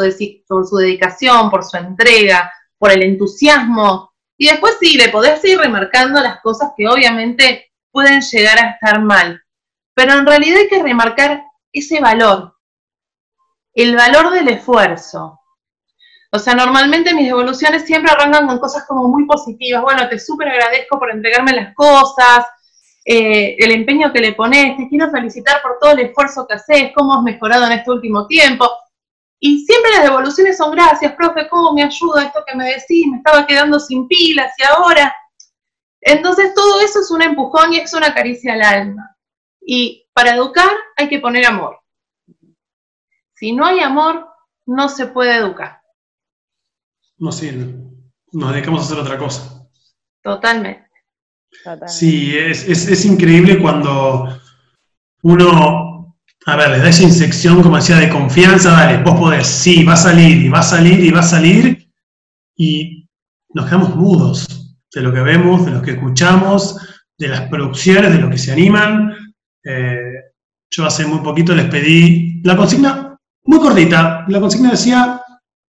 [0.48, 4.12] por su dedicación, por su entrega, por el entusiasmo.
[4.36, 9.00] Y después sí, de poder seguir remarcando las cosas que obviamente pueden llegar a estar
[9.00, 9.40] mal.
[9.94, 12.56] Pero en realidad hay que remarcar ese valor,
[13.74, 15.40] el valor del esfuerzo.
[16.32, 19.82] O sea, normalmente mis devoluciones siempre arrancan con cosas como muy positivas.
[19.82, 22.44] Bueno, te súper agradezco por entregarme las cosas,
[23.04, 26.92] eh, el empeño que le pones, te quiero felicitar por todo el esfuerzo que haces,
[26.94, 28.70] cómo has mejorado en este último tiempo.
[29.38, 33.18] Y siempre las devoluciones son gracias, profe, cómo me ayuda esto que me decís, me
[33.18, 35.14] estaba quedando sin pilas y ahora.
[36.00, 39.16] Entonces todo eso es un empujón y es una caricia al alma.
[39.60, 41.78] Y para educar hay que poner amor.
[43.34, 44.28] Si no hay amor,
[44.64, 45.82] no se puede educar.
[47.18, 47.74] No sirve.
[48.32, 49.68] Nos dedicamos a hacer otra cosa.
[50.22, 50.83] Totalmente.
[51.86, 54.38] Sí, es, increíble cuando
[55.22, 59.84] uno, a ver, les da esa insección, como decía, de confianza, dale, vos podés, sí,
[59.84, 61.88] va a salir, y va a salir, y va a salir,
[62.56, 63.08] y
[63.54, 64.46] nos quedamos mudos
[64.92, 66.76] de lo que vemos, de lo que escuchamos,
[67.18, 69.14] de las producciones, de lo que se animan.
[69.64, 70.00] Eh,
[70.70, 74.24] yo hace muy poquito les pedí la consigna muy cortita.
[74.28, 75.20] La consigna decía,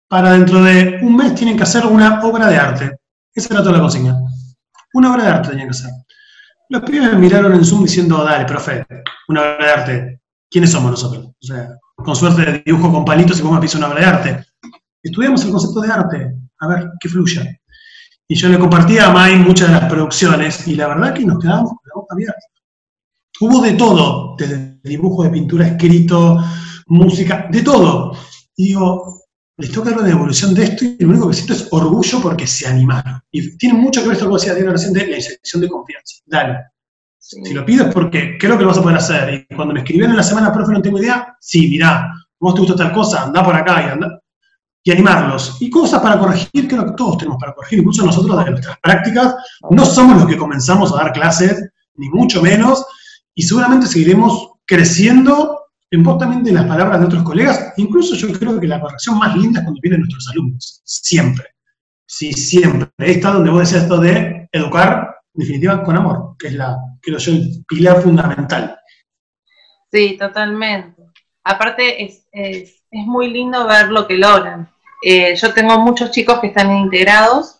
[0.07, 2.97] para dentro de un mes tienen que hacer una obra de arte.
[3.33, 4.19] Esa era toda la consigna.
[4.95, 5.91] Una obra de arte tenía que ser.
[6.69, 8.85] Los pibes me miraron en Zoom diciendo, dale, profe,
[9.27, 10.21] una obra de arte.
[10.49, 11.25] ¿Quiénes somos nosotros?
[11.25, 14.45] O sea, con suerte dibujo con palitos y vos me piso una obra de arte.
[15.03, 17.59] Estudiamos el concepto de arte, a ver qué fluya.
[18.25, 21.39] Y yo le compartía a Mai muchas de las producciones y la verdad que nos
[21.39, 22.39] quedamos con la boca abierta.
[23.41, 26.41] hubo de todo, desde dibujo, de pintura, escrito,
[26.87, 28.13] música, de todo.
[28.55, 29.24] Y digo,
[29.57, 32.45] les toca ver la evolución de esto y lo único que siento es orgullo porque
[32.45, 33.21] se animaron.
[33.31, 36.15] Y tiene mucho que ver esto que decía Diego recién de la inserción de confianza.
[36.25, 36.59] Dale.
[37.17, 39.47] Si lo pides porque creo que lo vas a poder hacer.
[39.49, 42.59] Y cuando me escribieron en la semana, profe, no tengo idea, sí, mirá, vos te
[42.59, 44.19] gusta tal cosa, anda por acá y anda.
[44.83, 45.57] Y animarlos.
[45.59, 47.79] Y cosas para corregir, creo que todos tenemos para corregir.
[47.79, 49.35] Incluso nosotros de nuestras prácticas
[49.71, 52.85] no somos los que comenzamos a dar clases, ni mucho menos,
[53.33, 55.54] y seguramente seguiremos creciendo
[55.91, 59.17] en vos también de las palabras de otros colegas, incluso yo creo que la corrección
[59.17, 61.45] más linda es cuando vienen nuestros alumnos, siempre.
[62.07, 62.89] Sí, siempre.
[62.97, 66.77] Ahí está donde vos decías esto de educar, en definitiva, con amor, que es la,
[67.01, 68.77] creo yo, el pilar fundamental.
[69.91, 71.03] Sí, totalmente.
[71.43, 74.69] Aparte, es, es, es muy lindo ver lo que logran.
[75.03, 77.59] Eh, yo tengo muchos chicos que están integrados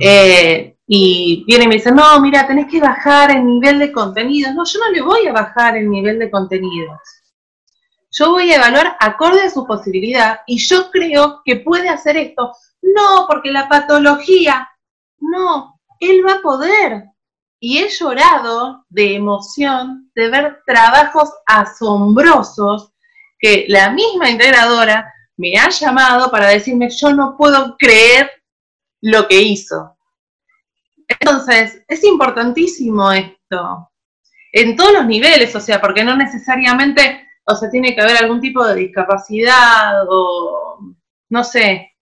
[0.00, 4.54] eh, y vienen y me dicen, no, mira, tenés que bajar el nivel de contenidos.
[4.54, 6.98] No, yo no le voy a bajar el nivel de contenidos
[8.12, 12.54] yo voy a evaluar acorde a su posibilidad y yo creo que puede hacer esto.
[12.82, 14.68] No, porque la patología,
[15.18, 17.04] no, él va a poder.
[17.58, 22.92] Y he llorado de emoción de ver trabajos asombrosos
[23.38, 28.30] que la misma integradora me ha llamado para decirme, yo no puedo creer
[29.00, 29.96] lo que hizo.
[31.08, 33.90] Entonces, es importantísimo esto,
[34.52, 38.40] en todos los niveles, o sea, porque no necesariamente o sea, tiene que haber algún
[38.40, 40.94] tipo de discapacidad o,
[41.30, 41.92] no sé,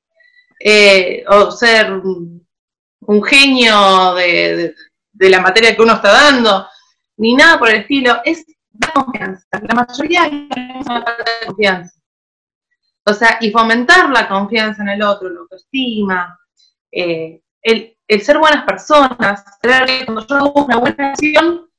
[0.59, 4.75] eh, o ser un genio de,
[5.15, 6.67] la materia que uno está dando,
[7.17, 9.47] ni nada por el estilo, es la confianza.
[9.63, 12.01] La mayoría es una falta de confianza.
[13.07, 16.39] O sea, y fomentar la confianza en el otro, la autoestima,
[16.93, 21.70] eh, el, el, ser buenas personas, saber que cuando yo hago una buena acción,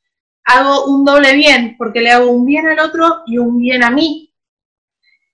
[0.45, 3.91] hago un doble bien, porque le hago un bien al otro y un bien a
[3.91, 4.33] mí.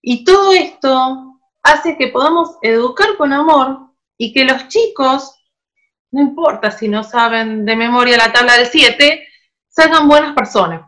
[0.02, 5.44] Y todo esto hace que podamos educar con amor y que los chicos,
[6.12, 9.28] no importa si no saben de memoria la tabla del 7,
[9.68, 10.82] salgan buenas personas.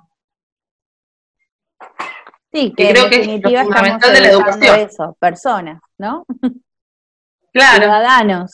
[2.51, 4.80] Sí, que creo que es fundamental de la educación.
[4.80, 6.26] Eso, personas, ¿no?
[7.51, 7.84] Claro.
[7.84, 8.51] Ciudadanos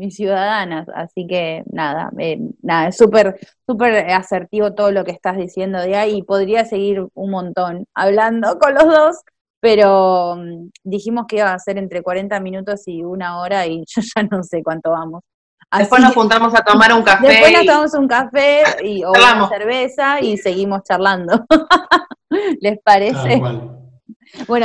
[0.00, 0.88] mis ciudadanas.
[0.94, 5.94] Así que nada, eh, nada, es súper, súper asertivo todo lo que estás diciendo de
[5.94, 9.16] ahí y podría seguir un montón hablando con los dos,
[9.60, 14.02] pero mm, dijimos que iba a ser entre 40 minutos y una hora y yo
[14.02, 15.22] ya no sé cuánto vamos.
[15.76, 17.28] después nos juntamos a tomar un café.
[17.28, 21.44] Después nos tomamos un café y, o una cerveza y seguimos charlando.
[22.60, 23.36] ¿Les parece?
[23.36, 23.79] Bueno,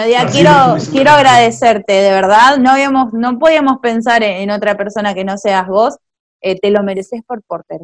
[0.05, 2.57] Día, quiero, quiero agradecerte, de verdad.
[2.57, 5.97] No habíamos, no podíamos pensar en, otra persona que no seas vos.
[6.41, 7.81] Eh, te lo mereces por Porter.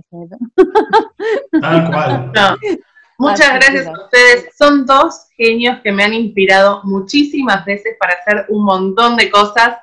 [1.62, 2.32] Tal cual.
[3.18, 4.50] Muchas gracias a ustedes.
[4.58, 9.78] Son dos genios que me han inspirado muchísimas veces para hacer un montón de cosas.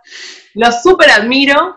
[0.55, 1.77] Los súper admiro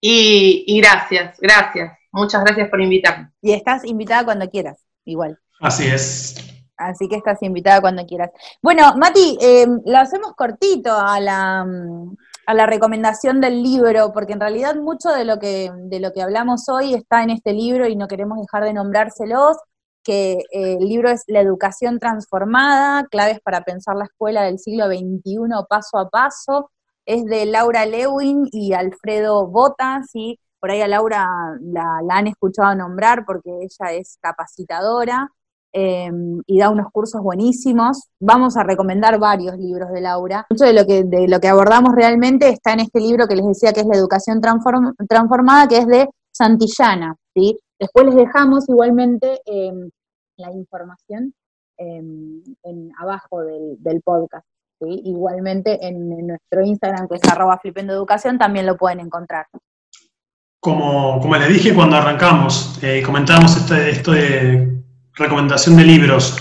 [0.00, 1.98] y, y gracias, gracias.
[2.12, 3.30] Muchas gracias por invitarme.
[3.40, 5.38] Y estás invitada cuando quieras, igual.
[5.60, 6.49] Así es.
[6.80, 8.30] Así que estás invitada cuando quieras.
[8.62, 11.66] Bueno, Mati, eh, lo hacemos cortito a la,
[12.46, 16.22] a la recomendación del libro, porque en realidad mucho de lo, que, de lo que
[16.22, 19.58] hablamos hoy está en este libro y no queremos dejar de nombrárselos,
[20.02, 24.86] que eh, el libro es La educación transformada, claves para pensar la escuela del siglo
[24.86, 25.36] XXI
[25.68, 26.70] paso a paso.
[27.04, 30.38] Es de Laura Lewin y Alfredo Bota, ¿sí?
[30.58, 31.28] Por ahí a Laura
[31.60, 35.28] la, la han escuchado nombrar porque ella es capacitadora.
[35.72, 38.08] Em, y da unos cursos buenísimos.
[38.18, 40.46] Vamos a recomendar varios libros de Laura.
[40.50, 43.46] Mucho de lo que, de lo que abordamos realmente está en este libro que les
[43.46, 47.14] decía que es La Educación Transformada, que es de Santillana.
[47.34, 47.56] ¿sí?
[47.78, 49.88] Después les dejamos igualmente em,
[50.38, 51.34] la información
[51.78, 54.46] em, en, abajo del, podcast.
[54.80, 59.46] Igualmente en, nuestro Instagram, que es arroba flipendo educación, también lo pueden encontrar.
[60.58, 64.80] Como, como les dije cuando arrancamos, eh, comentamos este, esto de
[65.14, 66.36] recomendación de libros.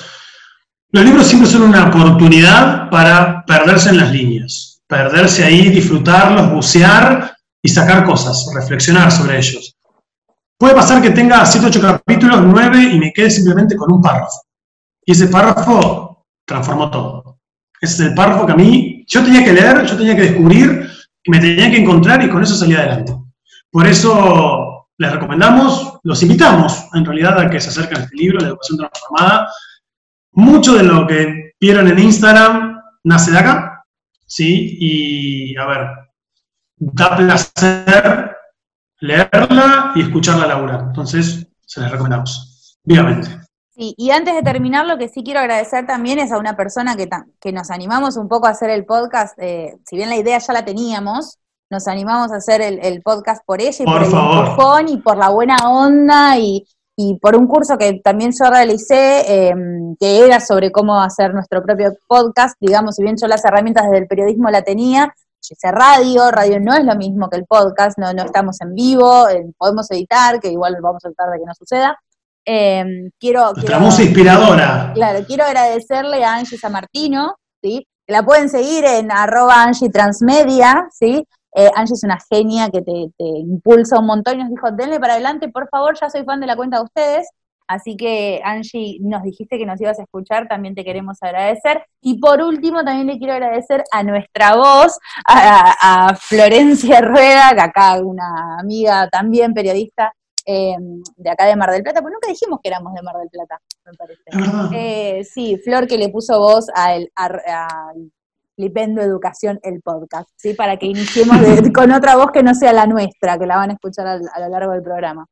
[0.91, 7.35] Los libros siempre son una oportunidad para perderse en las líneas, perderse ahí, disfrutarlos, bucear
[7.61, 9.75] y sacar cosas, reflexionar sobre ellos.
[10.57, 14.41] Puede pasar que tenga 7, 8 capítulos, 9 y me quede simplemente con un párrafo.
[15.05, 17.39] Y ese párrafo transformó todo.
[17.79, 20.89] Ese es el párrafo que a mí, yo tenía que leer, yo tenía que descubrir,
[21.27, 23.15] me tenía que encontrar y con eso salí adelante.
[23.71, 24.68] Por eso
[24.99, 28.79] les recomendamos, los invitamos en realidad a que se acerquen a este libro, La Educación
[28.79, 29.49] Transformada.
[30.33, 33.85] Mucho de lo que vieron en Instagram nace de acá,
[34.25, 34.77] ¿sí?
[34.77, 35.87] Y a ver,
[36.75, 38.35] da placer
[38.99, 40.83] leerla y escucharla Laura.
[40.87, 43.29] Entonces, se les recomendamos, vivamente.
[43.69, 46.97] Sí, y antes de terminar, lo que sí quiero agradecer también es a una persona
[46.97, 47.07] que,
[47.39, 50.51] que nos animamos un poco a hacer el podcast, eh, si bien la idea ya
[50.51, 51.37] la teníamos,
[51.69, 55.29] nos animamos a hacer el, podcast por ella y por, el empujón y por la
[55.29, 56.65] buena onda y,
[57.21, 61.93] por un curso que también yo realicé, em, que era sobre cómo hacer nuestro propio
[62.07, 66.29] podcast, digamos, si bien yo las herramientas desde el periodismo la tenía, yo hice radio,
[66.29, 69.89] radio no es lo mismo que el podcast, no, no estamos en vivo, eh, podemos
[69.91, 71.97] editar, que igual vamos a tratar de que no suceda,
[72.45, 74.91] eh, quiero, Nuestra música inspiradora.
[74.93, 77.85] Claro, quiero agradecerle a Angie Samartino, ¿sí?
[78.07, 81.27] La pueden seguir en arroba Angie Transmedia, ¿sí?
[81.55, 85.13] Eh, Angie es una genia que te, impulsa un montón y nos dijo, denle para
[85.13, 87.29] adelante, por favor, ya soy fan de la cuenta de ustedes.
[87.67, 91.85] Así que, Angie, nos dijiste que nos ibas a escuchar, también te queremos agradecer.
[92.01, 94.97] Y por último, también le quiero agradecer a nuestra voz,
[95.27, 100.11] a, a Florencia Rueda, que acá una amiga también periodista
[100.51, 103.29] Em, de acá de Mar del Plata, pues nunca dijimos que éramos de Mar del
[103.29, 104.23] Plata, me parece.
[104.73, 107.07] Eh, sí, Flor que le puso voz al
[108.59, 110.53] Lipendo Educación, el podcast, ¿sí?
[110.53, 111.37] Para que iniciemos
[111.73, 114.49] con otra voz que no sea la nuestra, que la van a escuchar a, lo
[114.49, 115.25] largo del programa.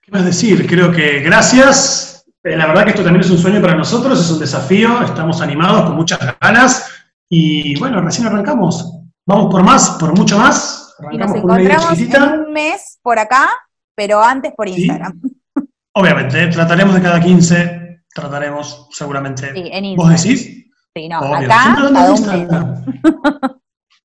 [0.00, 0.66] ¿Qué más decir?
[0.66, 2.24] Creo que gracias.
[2.42, 5.40] Eh, la verdad que esto también es un sueño para nosotros, es un desafío, estamos
[5.42, 6.90] animados, con muchas ganas.
[7.28, 8.98] Y bueno, recién arrancamos.
[9.26, 13.50] Vamos por más, por mucho más y nos encontramos en un mes por acá,
[13.94, 15.20] pero antes por Instagram.
[15.94, 19.52] Obviamente, trataremos de cada 15, trataremos seguramente.
[19.52, 19.96] Sí, en Instagram.
[19.96, 20.61] ¿Vos decís?
[20.94, 22.48] Sí, no, acá cada un mes.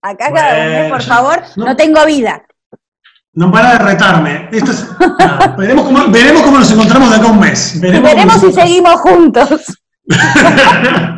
[0.01, 2.43] acá cada un mes, por favor, no, tengo vida.
[3.33, 4.49] No para de retarme.
[4.51, 4.87] Esto es,
[5.57, 7.79] veremos, cómo, veremos, cómo, nos encontramos de acá un mes.
[7.79, 9.77] Veremos, veremos si seguimos juntos.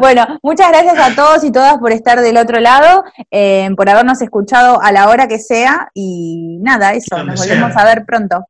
[0.00, 4.20] Bueno, muchas gracias a todos y todas por estar del otro lado, eh, por habernos
[4.22, 8.46] escuchado a la hora que sea y nada, eso, nos volvemos a ver pronto.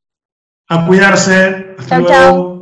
[0.68, 1.74] A cuidarse.
[1.76, 2.59] Hasta luego.